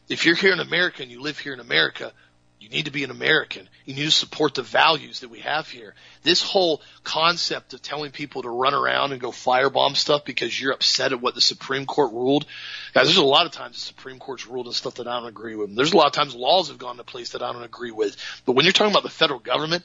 [0.09, 2.13] If you're here in America and you live here in America,
[2.63, 3.69] you need to be an American.
[3.85, 5.97] You need to support the values that we have here.
[6.23, 10.73] This whole concept of telling people to run around and go firebomb stuff because you're
[10.73, 12.47] upset at what the Supreme Court ruled.
[12.95, 15.29] Guys, there's a lot of times the Supreme Court's ruled on stuff that I don't
[15.29, 15.75] agree with.
[15.75, 18.17] There's a lot of times laws have gone to place that I don't agree with.
[18.47, 19.83] But when you're talking about the federal government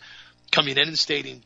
[0.51, 1.41] coming in and stating,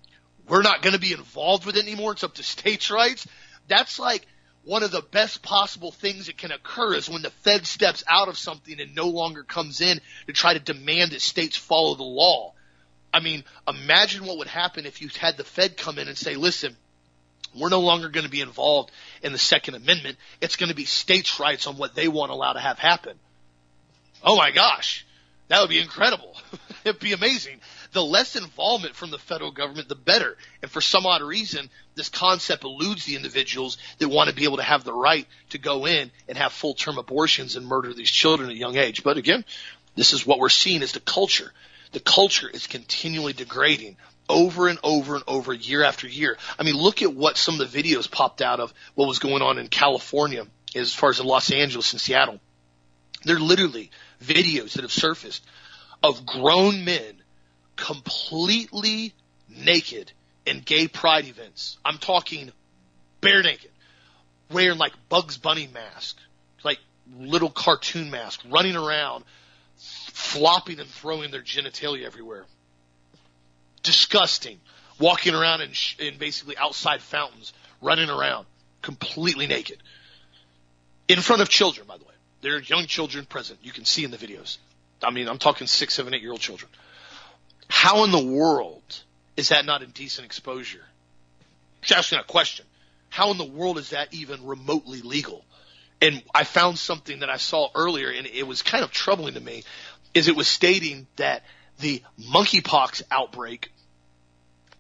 [0.50, 3.26] we're not going to be involved with it anymore, it's up to states' rights,
[3.70, 4.28] that's like
[4.64, 8.28] one of the best possible things that can occur is when the Fed steps out
[8.28, 12.04] of something and no longer comes in to try to demand that states follow the
[12.04, 12.54] law.
[13.14, 16.36] I mean, imagine what would happen if you had the Fed come in and say,
[16.36, 16.78] listen,
[17.54, 20.18] We're no longer going to be involved in the Second Amendment.
[20.40, 23.18] It's going to be states' rights on what they want to allow to have happen.
[24.24, 25.06] Oh my gosh,
[25.50, 26.36] that would be incredible.
[26.86, 27.60] It'd be amazing.
[27.94, 30.38] The less involvement from the federal government, the better.
[30.62, 34.58] And for some odd reason, this concept eludes the individuals that want to be able
[34.58, 38.10] to have the right to go in and have full term abortions and murder these
[38.10, 39.04] children at a young age.
[39.04, 39.44] But again,
[39.96, 41.52] this is what we're seeing is the culture.
[41.92, 43.98] The culture is continually degrading
[44.30, 46.38] over and over and over year after year.
[46.58, 49.42] I mean, look at what some of the videos popped out of what was going
[49.42, 52.40] on in California as far as in Los Angeles and Seattle.
[53.26, 53.92] They're literally
[54.24, 55.44] videos that have surfaced
[56.02, 57.21] of grown men
[57.82, 59.14] completely
[59.50, 60.12] naked
[60.46, 61.78] in gay pride events.
[61.84, 62.52] I'm talking
[63.20, 63.72] bare naked,
[64.52, 66.18] wearing like Bugs Bunny mask,
[66.64, 66.80] like
[67.18, 69.26] little cartoon mask, running around,
[69.78, 72.46] flopping and throwing their genitalia everywhere.
[73.84, 74.60] Disgusting.
[75.00, 78.46] Walking around in, sh- in basically outside fountains, running around,
[78.84, 79.78] completely naked.
[81.08, 82.14] In front of children, by the way.
[82.42, 83.60] There are young children present.
[83.64, 84.58] You can see in the videos.
[85.04, 86.70] I mean, I'm talking six, seven, eight year old children.
[87.72, 88.84] How in the world
[89.38, 90.84] is that not indecent exposure?
[91.82, 92.66] Just asking a question.
[93.10, 95.46] How in the world is that even remotely legal?
[96.02, 99.40] And I found something that I saw earlier and it was kind of troubling to
[99.40, 99.64] me
[100.14, 101.44] is it was stating that
[101.80, 103.72] the monkeypox outbreak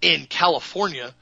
[0.02, 1.14] in California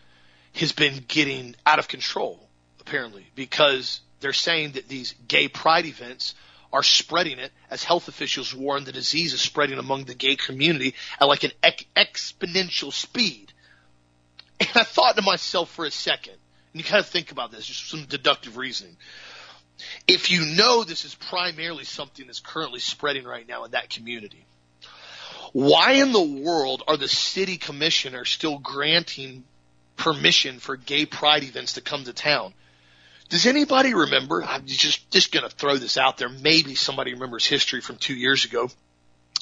[0.56, 2.50] has been getting out of control,
[2.82, 6.34] apparently, because they're saying that these gay pride events
[6.72, 10.94] are spreading it as health officials warn the disease is spreading among the gay community
[11.20, 13.52] at like an ex- exponential speed.
[14.60, 16.34] And I thought to myself for a second,
[16.74, 18.98] and you kind of think about this, just some deductive reasoning.
[20.08, 24.46] If you know this is primarily something that's currently spreading right now in that community,
[25.54, 29.44] why in the world are the city commissioners still granting
[29.96, 32.54] permission for gay pride events to come to town?
[33.30, 34.44] Does anybody remember?
[34.44, 36.30] I'm just just going to throw this out there.
[36.30, 38.70] Maybe somebody remembers history from two years ago.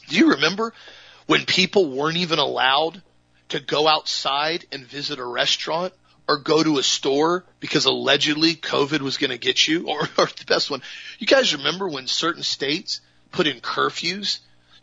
[0.09, 0.73] Do you remember
[1.25, 3.01] when people weren't even allowed
[3.49, 5.93] to go outside and visit a restaurant
[6.27, 9.87] or go to a store because allegedly COVID was going to get you?
[9.87, 10.81] Or, or the best one,
[11.17, 12.99] you guys remember when certain states
[13.31, 14.39] put in curfews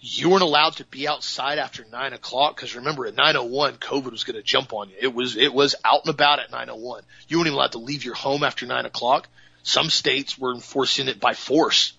[0.06, 4.24] you weren't allowed to be outside after nine o'clock because remember at 901 COVID was
[4.24, 4.96] going to jump on you.
[5.00, 7.04] It was it was out and about at 901.
[7.26, 9.28] You weren't even allowed to leave your home after nine o'clock.
[9.62, 11.94] Some states were enforcing it by force.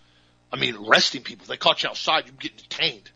[0.54, 1.46] I mean, arresting people.
[1.46, 3.10] If they caught you outside, you'd get detained.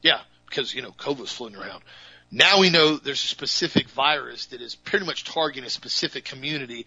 [0.00, 1.82] Yeah, because you know COVID was floating around.
[2.30, 6.86] Now we know there's a specific virus that is pretty much targeting a specific community,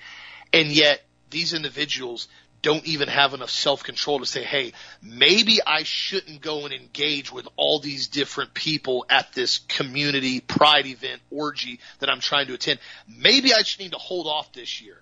[0.53, 2.29] and yet these individuals
[2.62, 7.32] don't even have enough self control to say, hey, maybe I shouldn't go and engage
[7.32, 12.54] with all these different people at this community pride event orgy that I'm trying to
[12.54, 12.80] attend.
[13.08, 15.00] Maybe I just need to hold off this year.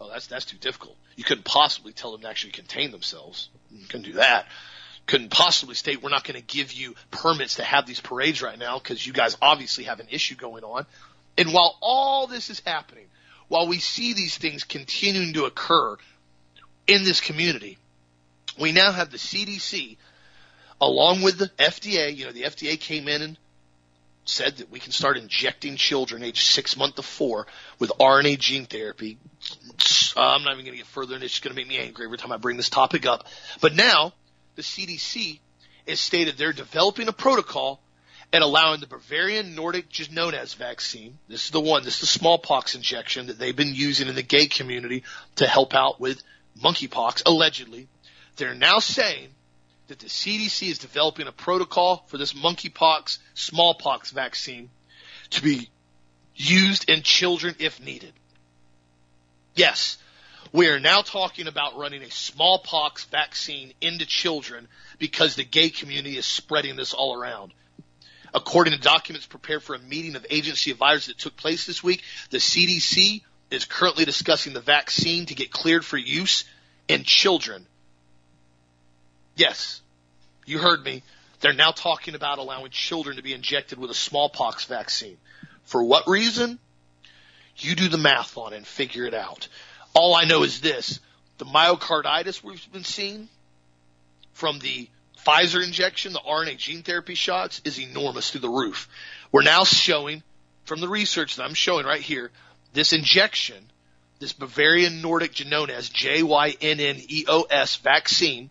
[0.00, 0.96] Oh, that's that's too difficult.
[1.16, 3.50] You couldn't possibly tell them to actually contain themselves.
[3.70, 4.46] You couldn't do that.
[5.06, 8.58] Couldn't possibly state we're not going to give you permits to have these parades right
[8.58, 10.86] now because you guys obviously have an issue going on.
[11.36, 13.06] And while all this is happening,
[13.48, 15.96] while we see these things continuing to occur,
[16.86, 17.78] in this community.
[18.58, 19.96] We now have the CDC
[20.80, 22.16] along with the FDA.
[22.16, 23.38] You know, the FDA came in and
[24.24, 27.46] said that we can start injecting children aged six months to four
[27.78, 29.18] with RNA gene therapy.
[30.16, 31.78] Uh, I'm not even going to get further, and it's just going to make me
[31.78, 33.26] angry every time I bring this topic up.
[33.60, 34.12] But now
[34.56, 35.38] the CDC
[35.88, 37.80] has stated they're developing a protocol
[38.32, 41.18] and allowing the Bavarian Nordic Jynneos vaccine.
[41.28, 41.82] This is the one.
[41.82, 45.02] This is the smallpox injection that they've been using in the gay community
[45.36, 46.22] to help out with
[46.58, 47.88] monkeypox, allegedly.
[48.36, 49.28] They're now saying
[49.88, 54.70] that the CDC is developing a protocol for this monkeypox, smallpox vaccine
[55.30, 55.68] to be
[56.34, 58.12] used in children if needed.
[59.54, 59.98] Yes,
[60.52, 66.16] we are now talking about running a smallpox vaccine into children because the gay community
[66.16, 67.52] is spreading this all around.
[68.32, 72.02] According to documents prepared for a meeting of agency advisors that took place this week,
[72.30, 76.44] the CDC is currently discussing the vaccine to get cleared for use
[76.88, 77.66] in children.
[79.36, 79.80] Yes,
[80.46, 81.02] you heard me.
[81.40, 85.16] They're now talking about allowing children to be injected with a smallpox vaccine.
[85.64, 86.58] For what reason?
[87.56, 89.48] You do the math on it and figure it out.
[89.94, 91.00] All I know is this.
[91.38, 93.28] The myocarditis we've been seeing
[94.32, 94.88] from the
[95.26, 98.88] Pfizer injection, the RNA gene therapy shots, is enormous through the roof.
[99.32, 100.22] We're now showing
[100.64, 102.30] from the research that I'm showing right here
[102.72, 103.70] this injection,
[104.18, 108.50] this Bavarian Nordic Jynneos, J-Y-N-N-E-O-S vaccine,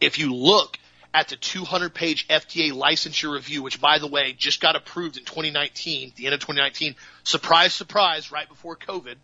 [0.00, 0.78] if you look
[1.12, 5.24] at the 200 page FDA licensure review, which by the way just got approved in
[5.24, 9.14] 2019, the end of 2019, surprise, surprise, right before COVID,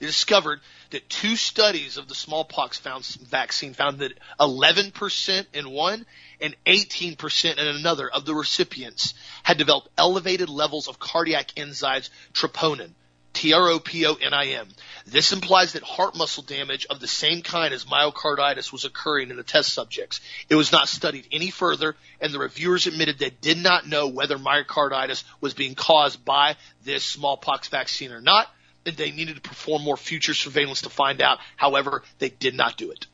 [0.00, 0.60] They discovered
[0.90, 6.04] that two studies of the smallpox found, vaccine found that 11% in one
[6.40, 9.14] and 18% in another of the recipients
[9.44, 12.90] had developed elevated levels of cardiac enzymes troponin.
[13.32, 14.68] T-R-O-P-O-N-I-M.
[15.06, 19.36] This implies that heart muscle damage of the same kind as myocarditis was occurring in
[19.36, 20.20] the test subjects.
[20.48, 24.38] It was not studied any further, and the reviewers admitted they did not know whether
[24.38, 28.48] myocarditis was being caused by this smallpox vaccine or not,
[28.84, 31.38] and they needed to perform more future surveillance to find out.
[31.56, 33.06] However, they did not do it.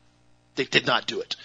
[0.55, 1.35] They did not do it.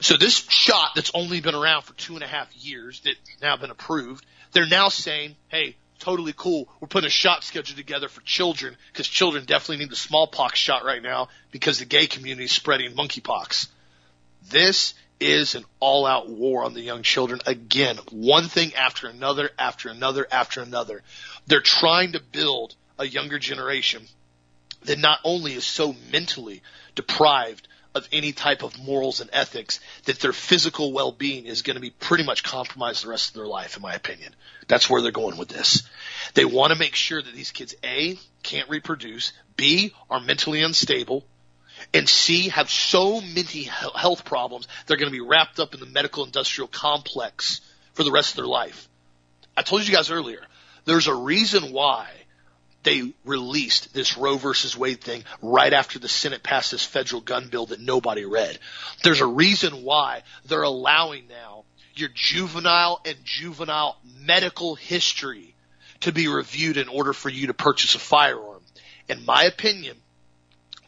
[0.00, 3.56] So this shot that's only been around for two and a half years, that's now
[3.56, 6.68] been approved, they're now saying, hey, totally cool.
[6.80, 10.84] We're putting a shot schedule together for children because children definitely need the smallpox shot
[10.84, 13.68] right now because the gay community is spreading monkeypox.
[14.50, 17.40] This is an all out war on the young children.
[17.46, 21.02] Again, one thing after another, after another, after another.
[21.46, 24.02] They're trying to build a younger generation
[24.84, 26.62] that not only is so mentally
[26.94, 31.80] deprived of any type of morals and ethics that their physical well-being is going to
[31.80, 34.34] be pretty much compromised the rest of their life, in my opinion.
[34.66, 35.88] That's where they're going with this.
[36.34, 41.24] They want to make sure that these kids, A, can't reproduce, B, are mentally unstable,
[41.92, 45.86] and C, have so many health problems, they're going to be wrapped up in the
[45.86, 47.60] medical industrial complex
[47.92, 48.88] for the rest of their life.
[49.56, 50.40] I told you guys earlier,
[50.84, 52.08] there's a reason why
[52.84, 57.48] they released this Roe versus Wade thing right after the Senate passed this federal gun
[57.48, 58.58] bill that nobody read.
[59.02, 61.64] There's a reason why they're allowing now
[61.94, 65.54] your juvenile and juvenile medical history
[66.00, 68.62] to be reviewed in order for you to purchase a firearm.
[69.08, 69.96] In my opinion,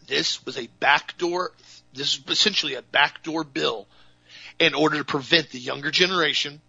[0.07, 1.53] this was a backdoor,
[1.95, 3.87] this is essentially a backdoor bill
[4.59, 6.61] in order to prevent the younger generation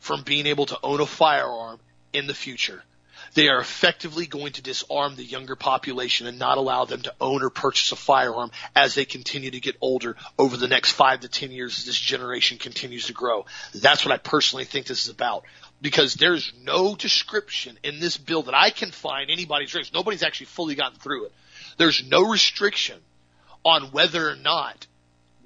[0.00, 1.78] from being able to own a firearm
[2.12, 2.82] in the future
[3.34, 7.42] they are effectively going to disarm the younger population and not allow them to own
[7.42, 11.28] or purchase a firearm as they continue to get older over the next five to
[11.28, 13.46] ten years as this generation continues to grow.
[13.74, 15.44] That's what I personally think this is about.
[15.80, 19.90] Because there's no description in this bill that I can find anybody's race.
[19.92, 21.32] Nobody's actually fully gotten through it.
[21.76, 22.98] There's no restriction
[23.64, 24.86] on whether or not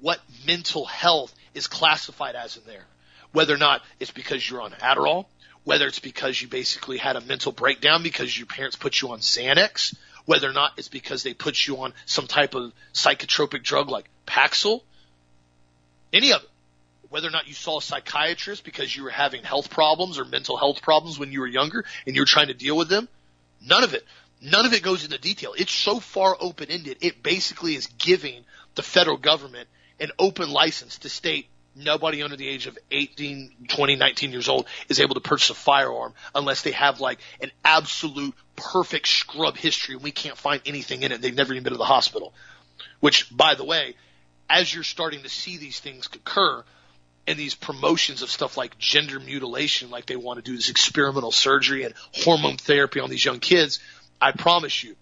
[0.01, 2.85] what mental health is classified as in there.
[3.31, 5.25] Whether or not it's because you're on Adderall,
[5.67, 9.19] whether it's because you basically had a mental breakdown because your parents put you on
[9.19, 9.93] Xanax,
[10.23, 14.05] whether or not it's because they put you on some type of psychotropic drug like
[14.25, 14.79] Paxil,
[16.13, 16.49] any of it.
[17.09, 20.55] Whether or not you saw a psychiatrist because you were having health problems or mental
[20.55, 23.09] health problems when you were younger and you were trying to deal with them,
[23.61, 24.05] none of it.
[24.41, 25.53] None of it goes into detail.
[25.57, 26.99] It's so far open ended.
[27.01, 28.45] It basically is giving
[28.75, 29.67] the federal government
[29.99, 34.67] an open license to state nobody under the age of 18, 20, 19 years old
[34.89, 39.95] is able to purchase a firearm unless they have like an absolute perfect scrub history
[39.95, 41.21] and we can't find anything in it.
[41.21, 42.33] They've never even been to the hospital.
[42.99, 43.95] Which, by the way,
[44.49, 46.63] as you're starting to see these things occur
[47.27, 51.31] and these promotions of stuff like gender mutilation, like they want to do this experimental
[51.31, 53.79] surgery and hormone therapy on these young kids,
[54.19, 54.95] I promise you,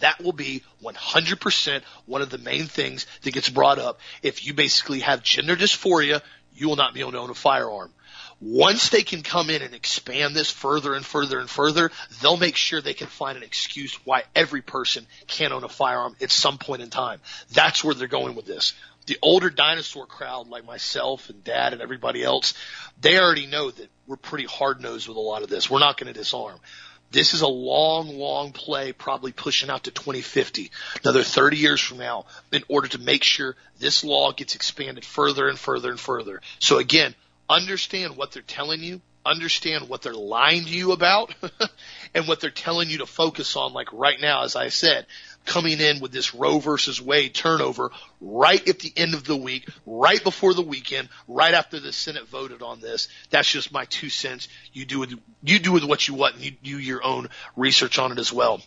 [0.00, 4.00] that will be 100% one of the main things that gets brought up.
[4.22, 6.22] If you basically have gender dysphoria,
[6.54, 7.92] you will not be able to own a firearm.
[8.40, 11.90] Once they can come in and expand this further and further and further,
[12.20, 16.14] they'll make sure they can find an excuse why every person can't own a firearm
[16.20, 17.20] at some point in time.
[17.52, 18.74] That's where they're going with this.
[19.06, 22.54] The older dinosaur crowd, like myself and dad and everybody else,
[23.00, 25.68] they already know that we're pretty hard nosed with a lot of this.
[25.68, 26.60] We're not going to disarm.
[27.10, 30.70] This is a long, long play, probably pushing out to 2050,
[31.02, 35.48] another 30 years from now, in order to make sure this law gets expanded further
[35.48, 36.42] and further and further.
[36.58, 37.14] So again,
[37.48, 41.34] understand what they're telling you, understand what they're lying to you about,
[42.14, 45.06] and what they're telling you to focus on, like right now, as I said,
[45.48, 47.90] coming in with this Roe versus Wade turnover
[48.20, 52.28] right at the end of the week, right before the weekend, right after the Senate
[52.28, 53.08] voted on this.
[53.30, 54.48] That's just my two cents.
[54.72, 57.98] You do with, you do with what you want and you do your own research
[57.98, 58.60] on it as well.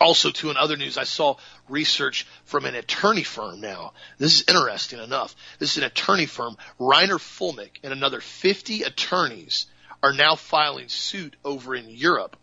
[0.00, 1.36] Also, too, in other news, I saw
[1.68, 3.92] research from an attorney firm now.
[4.18, 5.34] This is interesting enough.
[5.58, 6.56] This is an attorney firm.
[6.78, 9.66] Reiner Fuellmich and another 50 attorneys
[10.02, 12.36] are now filing suit over in Europe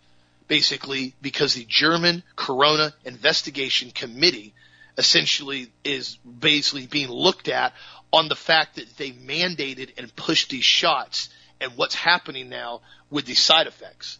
[0.51, 4.53] basically because the German Corona Investigation Committee
[4.97, 7.71] essentially is basically being looked at
[8.11, 11.29] on the fact that they mandated and pushed these shots
[11.61, 14.19] and what's happening now with these side effects.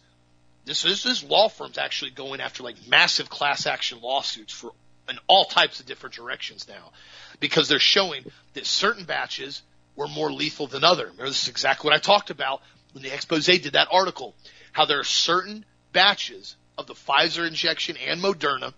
[0.64, 4.72] This is this law firm's actually going after like massive class action lawsuits for
[5.10, 6.92] in all types of different directions now
[7.40, 8.24] because they're showing
[8.54, 9.60] that certain batches
[9.96, 11.04] were more lethal than other.
[11.08, 12.62] Remember, this is exactly what I talked about
[12.94, 14.34] when the expose did that article.
[14.72, 18.72] How there are certain batches of the Pfizer injection and Moderna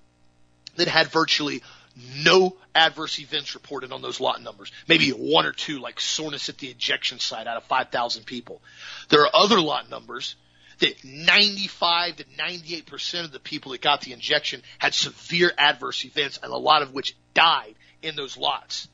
[0.77, 1.63] that had virtually
[2.25, 4.73] no adverse events reported on those lot numbers.
[4.89, 8.61] Maybe one or two, like soreness at the injection site out of 5,000 people.
[9.09, 10.35] There are other lot numbers
[10.81, 16.39] that 95 to 98% of the people that got the injection had severe adverse events
[16.43, 18.89] and a lot of which died in those lots.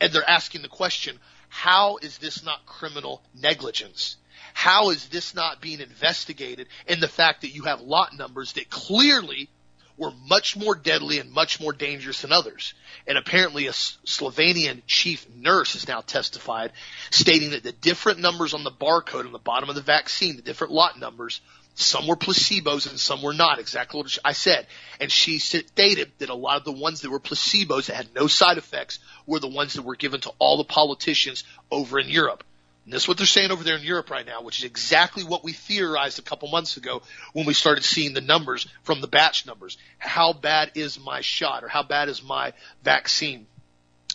[0.00, 4.16] And they're asking the question, how is this not criminal negligence?
[4.58, 8.68] How is this not being investigated in the fact that you have lot numbers that
[8.68, 9.48] clearly
[9.96, 12.74] were much more deadly and much more dangerous than others.
[13.06, 16.72] And apparently a Slovenian chief nurse has now testified
[17.12, 20.42] stating that the different numbers on the barcode on the bottom of the vaccine, the
[20.42, 21.40] different lot numbers,
[21.76, 24.66] some were placebos and some were not, exactly what I said.
[24.98, 28.26] And she stated that a lot of the ones that were placebos that had no
[28.26, 32.42] side effects were the ones that were given to all the politicians over in Europe.
[32.88, 35.22] And this is what they're saying over there in Europe right now, which is exactly
[35.22, 37.02] what we theorized a couple months ago
[37.34, 39.76] when we started seeing the numbers from the batch numbers.
[39.98, 43.46] How bad is my shot or how bad is my vaccine?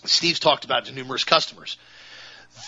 [0.06, 1.78] Steve's talked about it to numerous customers.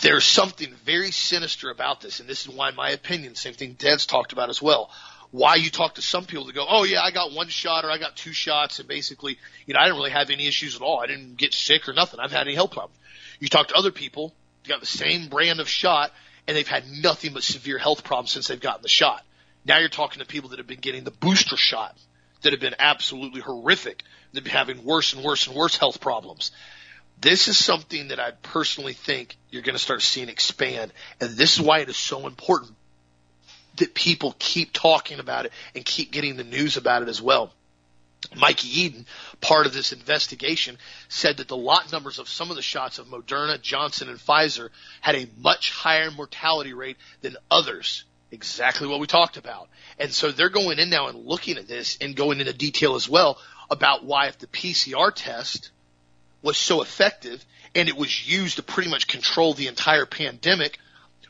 [0.03, 3.73] There's something very sinister about this, and this is why, in my opinion, same thing
[3.73, 4.91] Dad's talked about as well.
[5.31, 7.89] Why you talk to some people that go, oh yeah, I got one shot or
[7.89, 10.83] I got two shots, and basically, you know, I didn't really have any issues at
[10.83, 10.99] all.
[10.99, 12.19] I didn't get sick or nothing.
[12.19, 12.99] I've had any health problems.
[13.39, 14.35] You talk to other people
[14.67, 16.11] got the same brand of shot
[16.47, 19.23] and they've had nothing but severe health problems since they've gotten the shot.
[19.65, 21.97] Now you're talking to people that have been getting the booster shot
[22.41, 24.03] that have been absolutely horrific.
[24.31, 26.51] They've been having worse and worse and worse health problems.
[27.19, 30.91] This is something that I personally think you're going to start seeing expand.
[31.19, 32.73] And this is why it is so important
[33.77, 37.51] that people keep talking about it and keep getting the news about it as well.
[38.35, 39.05] Mike Yeadon,
[39.41, 40.77] part of this investigation,
[41.09, 44.69] said that the lot numbers of some of the shots of Moderna, Johnson, and Pfizer
[45.01, 48.03] had a much higher mortality rate than others.
[48.31, 49.69] Exactly what we talked about.
[49.99, 53.07] And so they're going in now and looking at this and going into detail as
[53.07, 55.71] well about why if the PCR test
[56.41, 60.79] was so effective and it was used to pretty much control the entire pandemic,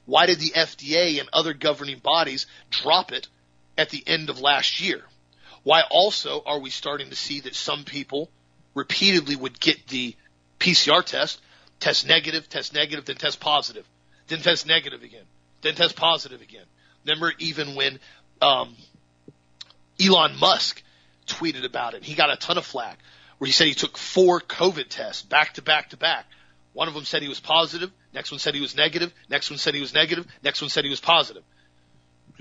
[0.06, 3.28] why did the FDA and other governing bodies drop it
[3.78, 5.04] at the end of last year?
[5.66, 8.30] Why also are we starting to see that some people
[8.76, 10.16] repeatedly would get the
[10.59, 11.41] PCR test,
[11.80, 13.84] test negative, test negative, then test positive,
[14.28, 15.24] then test negative again,
[15.63, 16.66] then test positive again.
[17.03, 17.99] Remember even when
[18.43, 18.76] um,
[19.99, 20.84] Elon Musk
[21.26, 22.99] tweeted about it, he got a ton of flack
[23.39, 26.28] where he said he took four COVID tests back to back to back.
[26.74, 27.91] One of them said he was positive.
[28.13, 29.11] Next one said he was negative.
[29.32, 30.28] Next one said he was negative.
[30.43, 31.41] Next one said he was positive.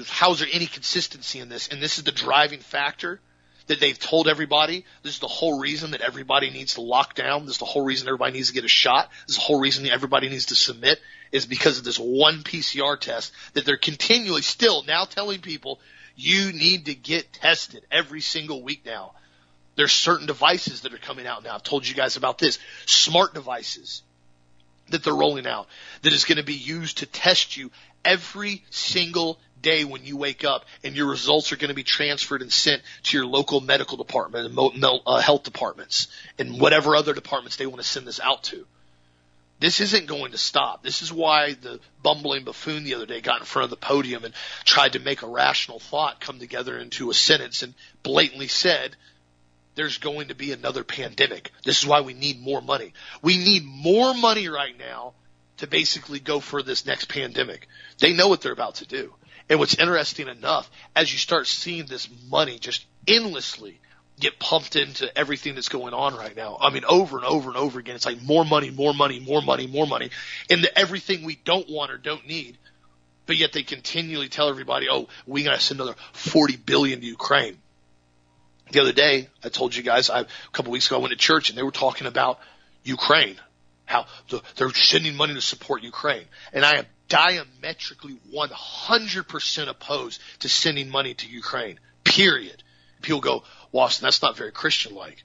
[0.06, 1.68] How's there any consistency in this?
[1.68, 3.20] And this is the driving factor
[3.66, 4.84] that they've told everybody.
[5.02, 7.46] This is the whole reason that everybody needs to lock down.
[7.46, 9.10] This is the whole reason everybody needs to get a shot.
[9.26, 11.00] This is the whole reason everybody needs to submit
[11.32, 15.80] is because of this one PCR test that they're continually still now telling people
[16.16, 19.12] you need to get tested every single week now.
[19.76, 21.54] There's certain devices that are coming out now.
[21.54, 22.58] I've told you guys about this.
[22.86, 24.02] Smart devices
[24.90, 25.66] that they're rolling out
[26.02, 27.70] that is going to be used to test you
[28.04, 32.42] every single day when you wake up and your results are going to be transferred
[32.42, 36.06] and sent to your local medical department and uh, health departments
[36.38, 38.64] and whatever other departments they want to send this out to.
[39.60, 40.82] This isn't going to stop.
[40.82, 44.24] This is why the bumbling buffoon the other day got in front of the podium
[44.24, 44.34] and
[44.64, 48.94] tried to make a rational thought come together into a sentence and blatantly said,
[49.74, 51.50] there's going to be another pandemic.
[51.64, 52.92] This is why we need more money.
[53.22, 55.14] We need more money right now
[55.58, 57.68] to basically go for this next pandemic.
[57.98, 59.14] They know what they're about to do.
[59.48, 63.78] And what's interesting enough, as you start seeing this money just endlessly
[64.18, 66.56] get pumped into everything that's going on right now.
[66.60, 69.42] I mean, over and over and over again, it's like more money, more money, more
[69.42, 70.10] money, more money
[70.48, 72.56] into everything we don't want or don't need.
[73.26, 77.58] But yet they continually tell everybody, oh, we gotta send another 40 billion to Ukraine.
[78.70, 81.18] The other day, I told you guys, I, a couple weeks ago, I went to
[81.18, 82.38] church and they were talking about
[82.82, 83.36] Ukraine
[83.86, 86.24] how the, they're sending money to support Ukraine.
[86.52, 91.78] And I am diametrically 100% opposed to sending money to Ukraine.
[92.04, 92.62] Period.
[93.02, 95.22] People go, Austin, that's not very Christian-like.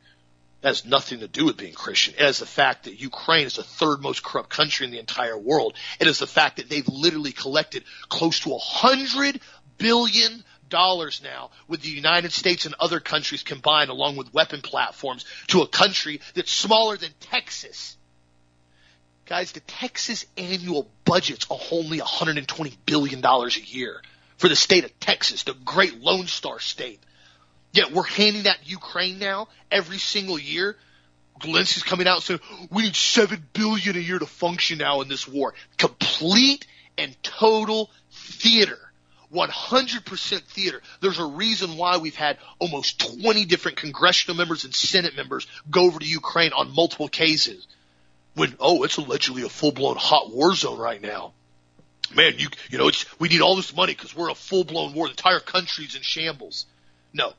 [0.61, 2.15] That has nothing to do with being Christian.
[2.15, 5.37] It has the fact that Ukraine is the third most corrupt country in the entire
[5.37, 5.75] world.
[6.01, 9.39] It is the fact that they've literally collected close to a hundred
[9.77, 15.25] billion dollars now with the United States and other countries combined along with weapon platforms
[15.47, 17.97] to a country that's smaller than Texas.
[19.29, 24.01] Guys, the Texas annual budget's only $120 billion a year
[24.37, 26.99] for the state of Texas, the great Lone Star state.
[27.71, 30.75] Yet we're handing that Ukraine now every single year.
[31.41, 32.39] Zelensky's coming out saying,
[32.71, 35.53] we need seven billion a year to function now in this war.
[35.77, 36.65] Complete
[36.97, 38.79] and total theater.
[39.31, 40.81] 100% theater.
[41.01, 45.83] There's a reason why we've had almost 20 different congressional members and Senate members go
[45.83, 47.67] over to Ukraine on multiple cases.
[48.35, 51.33] When, oh, it's allegedly a full blown hot war zone right now.
[52.15, 54.93] Man, you, you know, it's, we need all this money because we're a full blown
[54.93, 55.07] war.
[55.07, 56.65] The entire country's in shambles.
[57.13, 57.33] No.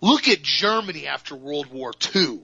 [0.00, 2.40] Look at Germany after World War II.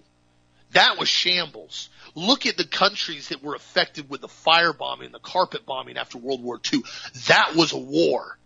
[0.72, 1.90] That was shambles.
[2.14, 6.42] Look at the countries that were affected with the firebombing the carpet bombing after World
[6.42, 6.82] War II.
[7.26, 8.38] That was a war.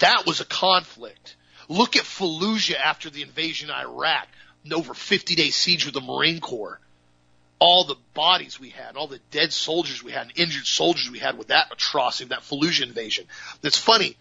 [0.00, 1.36] That was a conflict.
[1.68, 4.28] Look at Fallujah after the invasion of Iraq,
[4.72, 6.80] over 50 day siege with the Marine Corps.
[7.60, 11.18] All the bodies we had, all the dead soldiers we had, and injured soldiers we
[11.18, 13.26] had with that atrocity, that Fallujah invasion.
[13.62, 14.16] That's funny.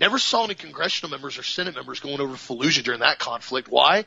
[0.00, 3.68] Never saw any congressional members or Senate members going over to Fallujah during that conflict.
[3.68, 4.06] Why?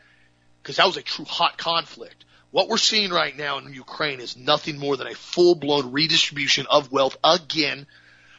[0.62, 2.26] Because that was a true hot conflict.
[2.51, 6.66] What we're seeing right now in Ukraine is nothing more than a full blown redistribution
[6.70, 7.86] of wealth again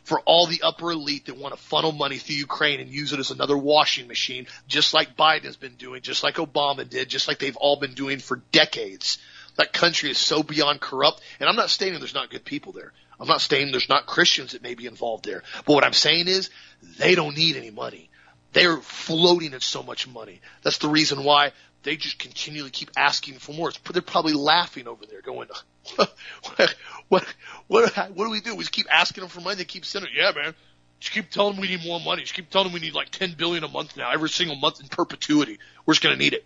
[0.08, 3.20] for all the upper elite that want to funnel money through Ukraine and use it
[3.20, 7.28] as another washing machine, just like Biden has been doing, just like Obama did, just
[7.28, 9.18] like they've all been doing for decades.
[9.58, 11.20] That country is so beyond corrupt.
[11.40, 12.92] And I'm not stating there's not good people there.
[13.20, 15.42] I'm not saying there's not Christians that may be involved there.
[15.66, 16.50] But what I'm saying is
[16.98, 18.08] they don't need any money.
[18.52, 20.40] They're floating in so much money.
[20.62, 21.52] That's the reason why
[21.82, 23.72] they just continually keep asking for more.
[23.92, 25.48] They're probably laughing over there, going,
[25.96, 26.14] "What,
[27.08, 27.34] what,
[27.66, 28.54] what, what do we do?
[28.54, 29.56] We just keep asking them for money.
[29.56, 30.54] They keep sending, yeah, man.
[31.00, 32.22] Just keep telling them we need more money.
[32.22, 34.80] Just keep telling them we need like 10 billion a month now, every single month
[34.80, 35.58] in perpetuity.
[35.84, 36.44] We're just going to need it.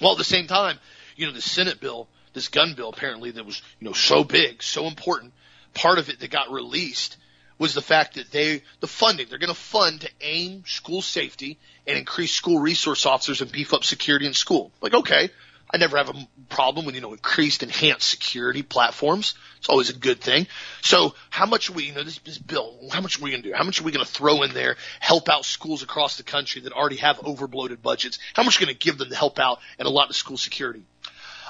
[0.00, 0.78] Well, at the same time,
[1.16, 4.62] you know, the Senate bill, this gun bill apparently that was, you know, so big,
[4.62, 5.32] so important,
[5.72, 7.16] part of it that got released
[7.58, 11.58] was the fact that they, the funding, they're going to fund to aim school safety
[11.86, 14.72] and increase school resource officers and beef up security in school.
[14.80, 15.30] Like, okay,
[15.70, 19.34] I never have a problem with, you know, increased enhanced security platforms.
[19.58, 20.46] It's always a good thing.
[20.82, 23.42] So how much are we, you know, this, this bill, how much are we going
[23.42, 23.54] to do?
[23.54, 26.62] How much are we going to throw in there, help out schools across the country
[26.62, 28.18] that already have overbloated budgets?
[28.34, 30.16] How much are we going to give them to help out and a lot of
[30.16, 30.84] school security?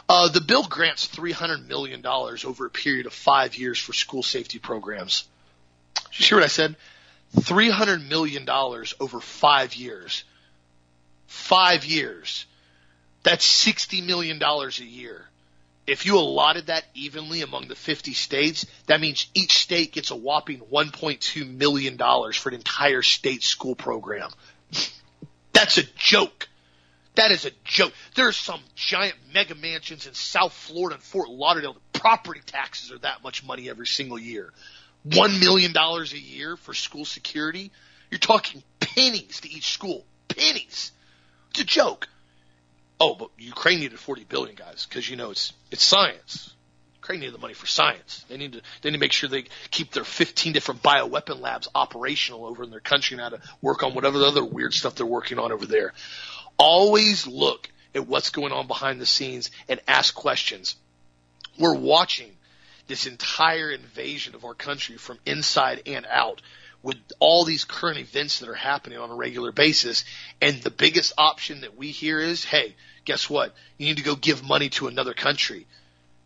[0.09, 4.59] Uh, the bill grants $300 million over a period of five years for school safety
[4.59, 5.27] programs.
[5.95, 6.77] Did you hear what I said?
[7.37, 10.25] $300 million over five years.
[11.27, 12.45] Five years.
[13.23, 15.25] That's $60 million a year.
[15.87, 20.17] If you allotted that evenly among the 50 states, that means each state gets a
[20.17, 24.31] whopping $1.2 million for an entire state school program.
[25.53, 26.49] That's a joke.
[27.17, 27.93] That is a joke.
[28.17, 31.75] There's some giant mega mansions in South Florida and Fort Lauderdale.
[31.75, 34.53] The property taxes are that much money every single year
[35.05, 37.71] one million dollars a year for school security.
[38.11, 40.05] You're talking pennies to each school.
[40.29, 40.93] Pennies.
[41.51, 42.09] It's a joke.
[43.01, 46.53] Oh, but Ukraine needed 40 billion guys because you know it's it's science.
[46.97, 48.25] Ukraine needed the money for science.
[48.29, 51.69] They need to they need to make sure they keep their 15 different bioweapon labs
[51.75, 54.95] operational over in their country and how to work on whatever the other weird stuff
[54.95, 55.93] they're working on over there.
[56.59, 60.77] Always look at what's going on behind the scenes and ask questions.
[61.59, 62.31] We're watching
[62.87, 66.43] this entire invasion of our country from inside and out
[66.83, 70.05] with all these current events that are happening on a regular basis.
[70.41, 72.75] And the biggest option that we hear is, hey,
[73.05, 73.55] guess what?
[73.79, 75.67] You need to go give money to another country.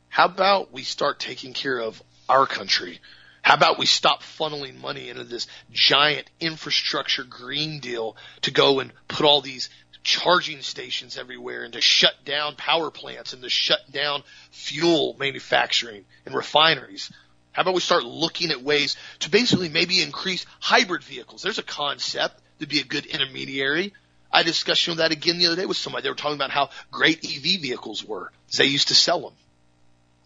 [0.09, 2.99] How about we start taking care of our country?
[3.43, 8.93] How about we stop funneling money into this giant infrastructure green deal to go and
[9.07, 9.71] put all these
[10.03, 16.05] charging stations everywhere and to shut down power plants and to shut down fuel manufacturing
[16.27, 17.11] and refineries.
[17.53, 21.43] How about we start looking at ways to basically maybe increase hybrid vehicles?
[21.43, 23.93] There's a concept to be a good intermediary.
[24.31, 26.03] I discussed you know, that again the other day with somebody.
[26.03, 28.31] They were talking about how great EV vehicles were.
[28.57, 29.33] They used to sell them.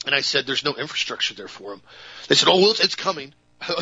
[0.04, 1.82] And I said, there's no infrastructure there for them.
[2.28, 3.32] They said, oh, well, it's, it's coming.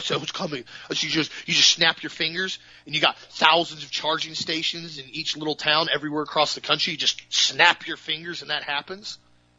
[0.03, 0.65] So it's coming.
[0.91, 5.05] You just you just snap your fingers, and you got thousands of charging stations in
[5.11, 6.93] each little town everywhere across the country.
[6.93, 9.19] You just snap your fingers, and that happens.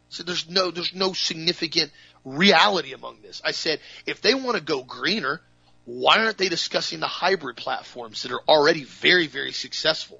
[0.09, 1.91] So there's no there's no significant
[2.25, 3.41] reality among this.
[3.45, 5.41] I said if they want to go greener,
[5.85, 10.19] why aren't they discussing the hybrid platforms that are already very very successful?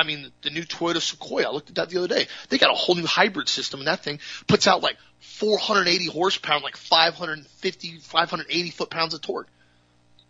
[0.00, 1.48] I mean, the new Toyota Sequoia.
[1.48, 2.26] I looked at that the other day.
[2.48, 6.60] They got a whole new hybrid system, and that thing puts out like 480 horsepower,
[6.60, 9.48] like 550, 580 foot pounds of torque.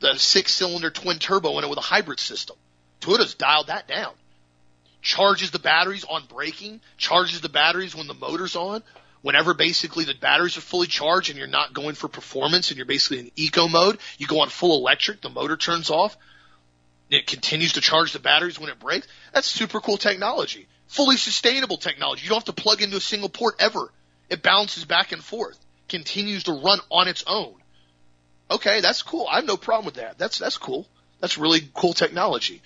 [0.01, 2.57] The six cylinder twin turbo in it with a hybrid system.
[3.01, 4.13] Toyota's dialed that down.
[5.03, 8.83] Charges the batteries on braking, charges the batteries when the motor's on.
[9.23, 12.87] Whenever basically the batteries are fully charged and you're not going for performance and you're
[12.87, 16.17] basically in eco mode, you go on full electric, the motor turns off.
[17.11, 19.09] It continues to charge the batteries when it breaks.
[19.35, 20.69] That's super cool technology.
[20.87, 22.23] Fully sustainable technology.
[22.23, 23.93] You don't have to plug into a single port ever.
[24.29, 25.59] It bounces back and forth,
[25.89, 27.55] continues to run on its own.
[28.51, 29.27] Okay, that's cool.
[29.31, 30.19] I have no problem with that.
[30.19, 30.87] That's that's cool.
[31.21, 32.63] That's really cool technology.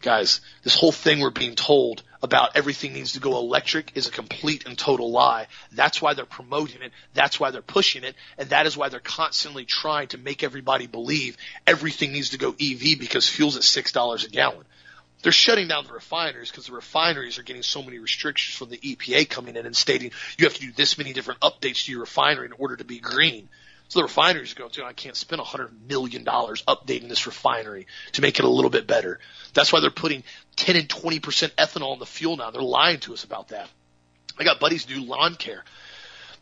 [0.00, 4.10] Guys, this whole thing we're being told about everything needs to go electric is a
[4.10, 5.46] complete and total lie.
[5.72, 6.92] That's why they're promoting it.
[7.12, 8.14] That's why they're pushing it.
[8.38, 11.36] And that is why they're constantly trying to make everybody believe
[11.66, 14.64] everything needs to go EV because fuel's at $6 a gallon.
[15.22, 18.76] They're shutting down the refineries because the refineries are getting so many restrictions from the
[18.76, 22.00] EPA coming in and stating you have to do this many different updates to your
[22.00, 23.48] refinery in order to be green.
[23.88, 28.22] So the refineries go, I can't spend a hundred million dollars updating this refinery to
[28.22, 29.20] make it a little bit better.
[29.54, 30.24] That's why they're putting
[30.56, 31.20] 10 and 20%
[31.54, 32.50] ethanol in the fuel now.
[32.50, 33.68] They're lying to us about that.
[34.38, 35.64] I got buddies do lawn care.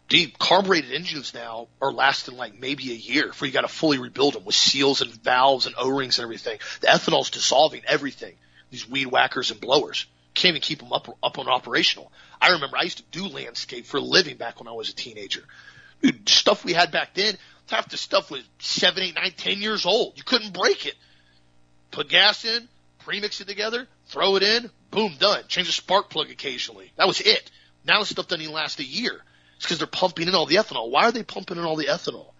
[0.08, 3.98] Deep carbureted engines now are lasting like maybe a year before you got to fully
[3.98, 6.58] rebuild them with seals and valves and O-rings and everything.
[6.80, 8.34] The ethanol's dissolving everything
[8.70, 10.06] these weed whackers and blowers.
[10.34, 12.10] Can't even keep them up up on operational.
[12.40, 14.94] I remember I used to do landscape for a living back when I was a
[14.94, 15.44] teenager.
[16.00, 17.36] Dude, stuff we had back then,
[17.70, 20.14] half the stuff was seven, eight, nine, ten years old.
[20.16, 20.94] You couldn't break it.
[21.90, 22.66] Put gas in,
[23.04, 25.44] premix it together, throw it in, boom, done.
[25.48, 26.92] Change the spark plug occasionally.
[26.96, 27.50] That was it.
[27.84, 29.20] Now the stuff doesn't even last a year.
[29.56, 30.90] It's because they're pumping in all the ethanol.
[30.90, 32.32] Why are they pumping in all the ethanol?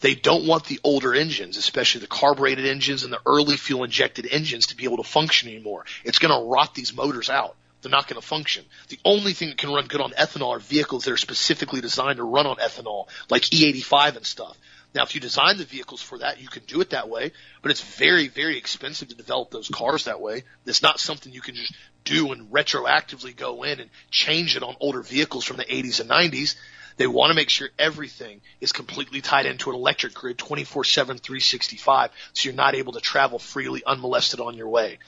[0.00, 4.26] They don't want the older engines, especially the carbureted engines and the early fuel injected
[4.30, 5.84] engines to be able to function anymore.
[6.04, 7.56] It's going to rot these motors out.
[7.82, 8.64] They're not going to function.
[8.88, 12.16] The only thing that can run good on ethanol are vehicles that are specifically designed
[12.16, 14.58] to run on ethanol, like E85 and stuff.
[14.96, 17.70] Now, if you design the vehicles for that, you can do it that way, but
[17.70, 20.44] it's very, very expensive to develop those cars that way.
[20.64, 21.74] It's not something you can just
[22.04, 26.08] do and retroactively go in and change it on older vehicles from the 80s and
[26.08, 26.56] 90s.
[26.96, 32.10] They want to make sure everything is completely tied into an electric grid 24-7, 365,
[32.32, 34.98] so you're not able to travel freely unmolested on your way.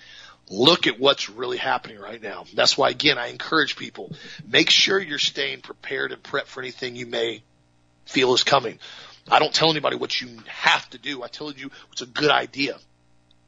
[0.51, 2.45] Look at what's really happening right now.
[2.55, 4.13] That's why, again, I encourage people,
[4.47, 7.43] make sure you're staying prepared and prepped for anything you may
[8.05, 8.79] feel is coming.
[9.31, 11.23] I don't tell anybody what you have to do.
[11.23, 12.79] I tell you what's a good idea.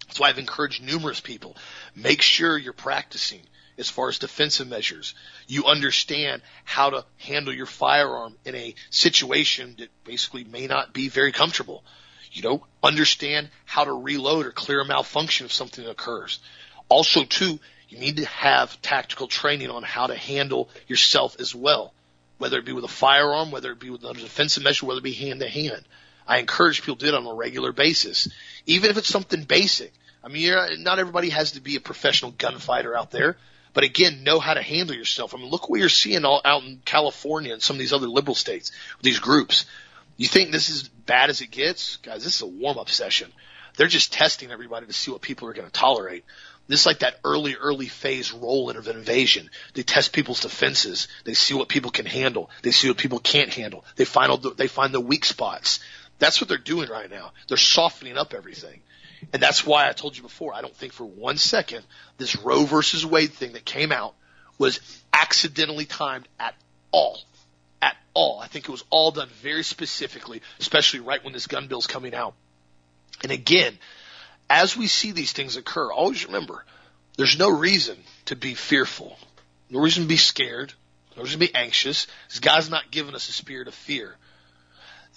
[0.06, 1.56] That's why I've encouraged numerous people.
[1.94, 3.40] Make sure you're practicing
[3.78, 5.14] as far as defensive measures.
[5.46, 11.08] You understand how to handle your firearm in a situation that basically may not be
[11.08, 11.82] very comfortable.
[12.32, 16.38] You know, understand how to reload or clear a malfunction if something occurs.
[16.88, 17.58] Also, too,
[17.88, 21.92] you need to have tactical training on how to handle yourself as well,
[22.40, 25.04] whether it be with a firearm, whether it be with another defensive measure, whether it
[25.04, 25.84] be hand to hand.
[26.26, 28.28] I encourage people to do it on a regular basis,
[28.64, 29.92] even if it's something basic.
[30.24, 33.36] I mean, not everybody has to be a professional gunfighter out there.
[33.74, 35.34] But again, know how to handle yourself.
[35.34, 38.08] I mean, look what you're seeing all out in California and some of these other
[38.08, 38.72] liberal states
[39.02, 39.66] these groups.
[40.16, 41.96] You think this is bad as it gets?
[41.98, 43.30] Guys, this is a warm up session.
[43.76, 46.24] They're just testing everybody to see what people are going to tolerate.
[46.70, 49.50] This is like that early, early phase roll in of an invasion.
[49.74, 51.08] They test people's defenses.
[51.24, 52.48] They see what people can handle.
[52.62, 53.84] They see what people can't handle.
[53.96, 55.80] They find the, they find the weak spots.
[56.20, 57.32] That's what they're doing right now.
[57.48, 58.82] They're softening up everything.
[59.32, 61.84] And that's why I told you before, I don't think for one second
[62.18, 64.14] this Roe versus Wade thing that came out
[64.56, 64.78] was
[65.12, 66.54] accidentally timed at
[66.92, 67.18] all.
[67.82, 68.38] At all.
[68.38, 72.14] I think it was all done very specifically, especially right when this gun bill's coming
[72.14, 72.34] out.
[73.24, 73.76] And again,
[74.50, 76.64] as we see these things occur, always remember,
[77.16, 77.96] there's no reason
[78.26, 79.16] to be fearful.
[79.70, 80.74] No reason to be scared.
[81.16, 82.06] No reason to be anxious.
[82.40, 84.14] God's not given us a spirit of fear.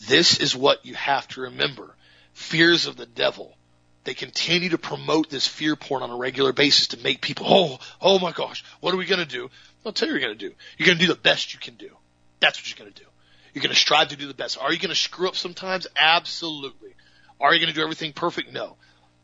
[0.07, 1.95] This is what you have to remember.
[2.34, 3.55] Fears of the devil
[4.03, 7.79] they continue to promote this fear porn on a regular basis to make people, oh,
[8.01, 9.49] oh my gosh, what are we going to do?
[9.86, 10.55] I'll tell you what you're going to do.
[10.77, 11.89] You're going to do the best you can do.
[12.39, 13.07] That's what you're going to do.
[13.53, 14.57] You're going to strive to do the best.
[14.59, 15.88] Are you going to screw up sometimes?
[15.95, 16.95] Absolutely.
[17.39, 18.51] Are you going to do everything perfect?
[18.51, 18.75] No.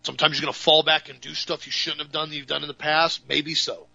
[0.04, 2.48] Sometimes you're going to fall back and do stuff you shouldn't have done that you've
[2.48, 3.22] done in the past.
[3.28, 3.88] Maybe so.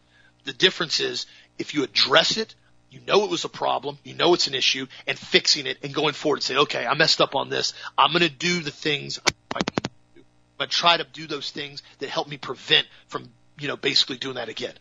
[0.44, 1.26] The difference is
[1.58, 2.54] if you address it,
[2.90, 5.92] you know it was a problem, you know it's an issue, and fixing it and
[5.92, 7.72] going forward and say, okay, I messed up on this.
[7.98, 9.18] I'm going to do the things
[9.54, 9.84] I need
[10.56, 13.28] but try to do those things that help me prevent from,
[13.58, 14.74] you know, basically doing that again.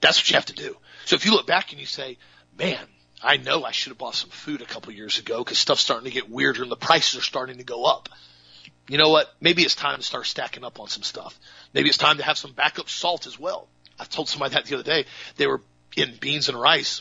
[0.00, 0.76] That's what you have to do.
[1.04, 2.16] So if you look back and you say,
[2.58, 2.84] man,
[3.22, 6.06] I know I should have bought some food a couple years ago because stuff's starting
[6.06, 8.08] to get weirder and the prices are starting to go up.
[8.90, 9.32] You know what?
[9.40, 11.38] Maybe it's time to start stacking up on some stuff.
[11.72, 13.68] Maybe it's time to have some backup salt as well.
[13.98, 15.06] I told somebody that the other day.
[15.36, 15.60] They were
[15.96, 17.00] in beans and rice.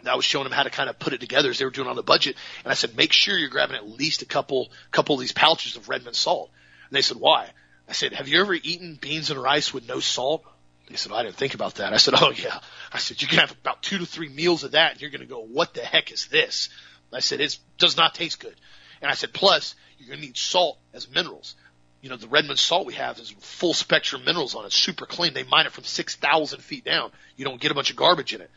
[0.00, 1.70] And I was showing them how to kind of put it together as they were
[1.70, 2.36] doing on the budget.
[2.64, 5.76] And I said, make sure you're grabbing at least a couple, couple of these pouches
[5.76, 6.50] of Redmond salt
[6.88, 7.50] and they said, why?
[7.88, 10.44] I said, have you ever eaten beans and rice with no salt?
[10.88, 11.92] They said, I didn't think about that.
[11.92, 12.60] I said, oh yeah.
[12.92, 15.20] I said, you can have about two to three meals of that and you're going
[15.20, 16.68] to go, what the heck is this?
[17.12, 18.54] I said, it does not taste good.
[19.00, 21.54] And I said, plus you're going to need salt as minerals.
[22.02, 25.34] You know, the Redmond salt we have is full spectrum minerals on it, super clean.
[25.34, 27.10] They mine it from 6,000 feet down.
[27.36, 28.50] You don't get a bunch of garbage in it.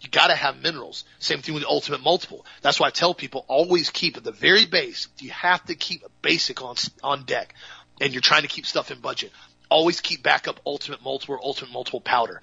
[0.00, 1.04] You gotta have minerals.
[1.18, 2.46] Same thing with the ultimate multiple.
[2.62, 6.02] That's why I tell people always keep at the very base, you have to keep
[6.02, 7.54] a basic on, on deck.
[8.00, 9.30] and you're trying to keep stuff in budget,
[9.68, 12.40] always keep backup ultimate multiple or ultimate multiple powder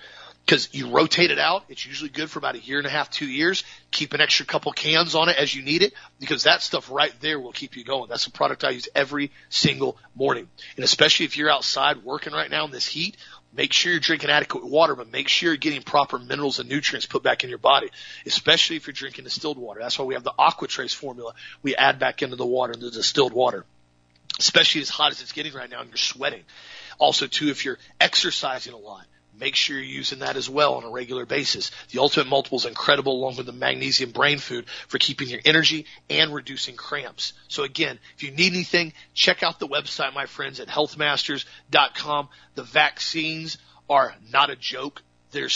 [0.48, 1.66] because you rotate it out.
[1.68, 3.66] It's usually good for about a year and a half, two years.
[3.92, 7.12] Keep an extra couple cans on it as you need it because that stuff right
[7.20, 8.08] there will keep you going.
[8.08, 10.48] That's a product I use every single morning.
[10.78, 13.18] And especially if you're outside working right now in this heat,
[13.52, 17.06] make sure you're drinking adequate water, but make sure you're getting proper minerals and nutrients
[17.06, 17.90] put back in your body,
[18.26, 19.82] especially if you're drinking distilled water.
[19.82, 23.34] That's why we have the AquaTrace formula we add back into the water, the distilled
[23.34, 23.66] water
[24.40, 26.44] especially as hot as it's getting right now and you're sweating.
[27.00, 29.04] Also too, if you're exercising a lot,
[29.40, 31.72] make sure you're using that as well on a regular basis.
[31.92, 35.86] The Ultimate Multiple is incredible along with the magnesium brain food for keeping your energy
[36.10, 37.34] and reducing cramps.
[37.48, 42.30] So again, if you need anything, check out the website, my friends, at healthmasters.com.
[42.56, 43.58] The vaccines
[43.90, 45.02] are not a joke
[45.32, 45.54] there's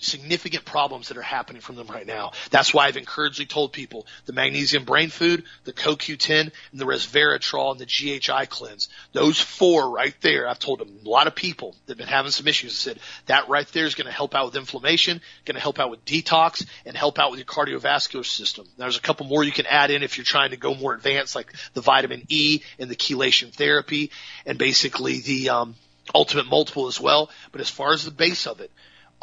[0.00, 2.32] significant problems that are happening from them right now.
[2.50, 7.72] That's why I've encouragedly told people the magnesium brain food, the CoQ10, and the resveratrol
[7.72, 8.88] and the GHI cleanse.
[9.12, 12.46] Those four right there, I've told a lot of people that have been having some
[12.46, 12.76] issues.
[12.76, 15.90] Said that right there is going to help out with inflammation, going to help out
[15.90, 18.66] with detox, and help out with your cardiovascular system.
[18.76, 21.34] There's a couple more you can add in if you're trying to go more advanced,
[21.34, 24.10] like the vitamin E and the chelation therapy,
[24.44, 25.76] and basically the um,
[26.14, 27.30] ultimate multiple as well.
[27.52, 28.70] But as far as the base of it,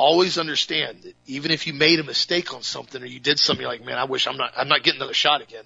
[0.02, 3.66] always understand that even if you made a mistake on something or you did something
[3.66, 5.64] like, man, I wish I'm not, I'm not getting another shot again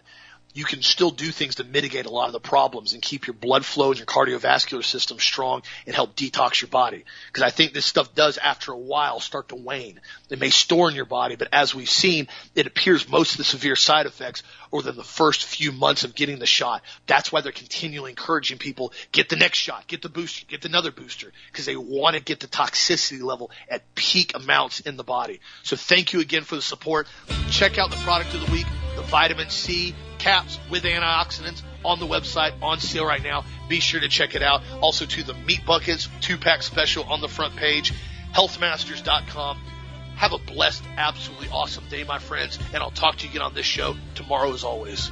[0.56, 3.34] you can still do things to mitigate a lot of the problems and keep your
[3.34, 7.04] blood flow and your cardiovascular system strong and help detox your body.
[7.28, 10.00] Because I think this stuff does, after a while, start to wane.
[10.30, 13.44] It may store in your body, but as we've seen, it appears most of the
[13.44, 16.82] severe side effects are within the first few months of getting the shot.
[17.06, 20.92] That's why they're continually encouraging people, get the next shot, get the booster, get another
[20.92, 25.42] booster, because they want to get the toxicity level at peak amounts in the body.
[25.64, 27.08] So thank you again for the support.
[27.50, 29.94] Check out the product of the week, the vitamin C
[30.26, 33.46] caps with antioxidants on the website on sale right now.
[33.70, 34.64] Be sure to check it out.
[34.82, 37.94] Also to the meat buckets two pack special on the front page,
[38.34, 39.62] healthmasters.com.
[40.16, 43.54] Have a blessed, absolutely awesome day, my friends, and I'll talk to you again on
[43.54, 45.12] this show tomorrow as always.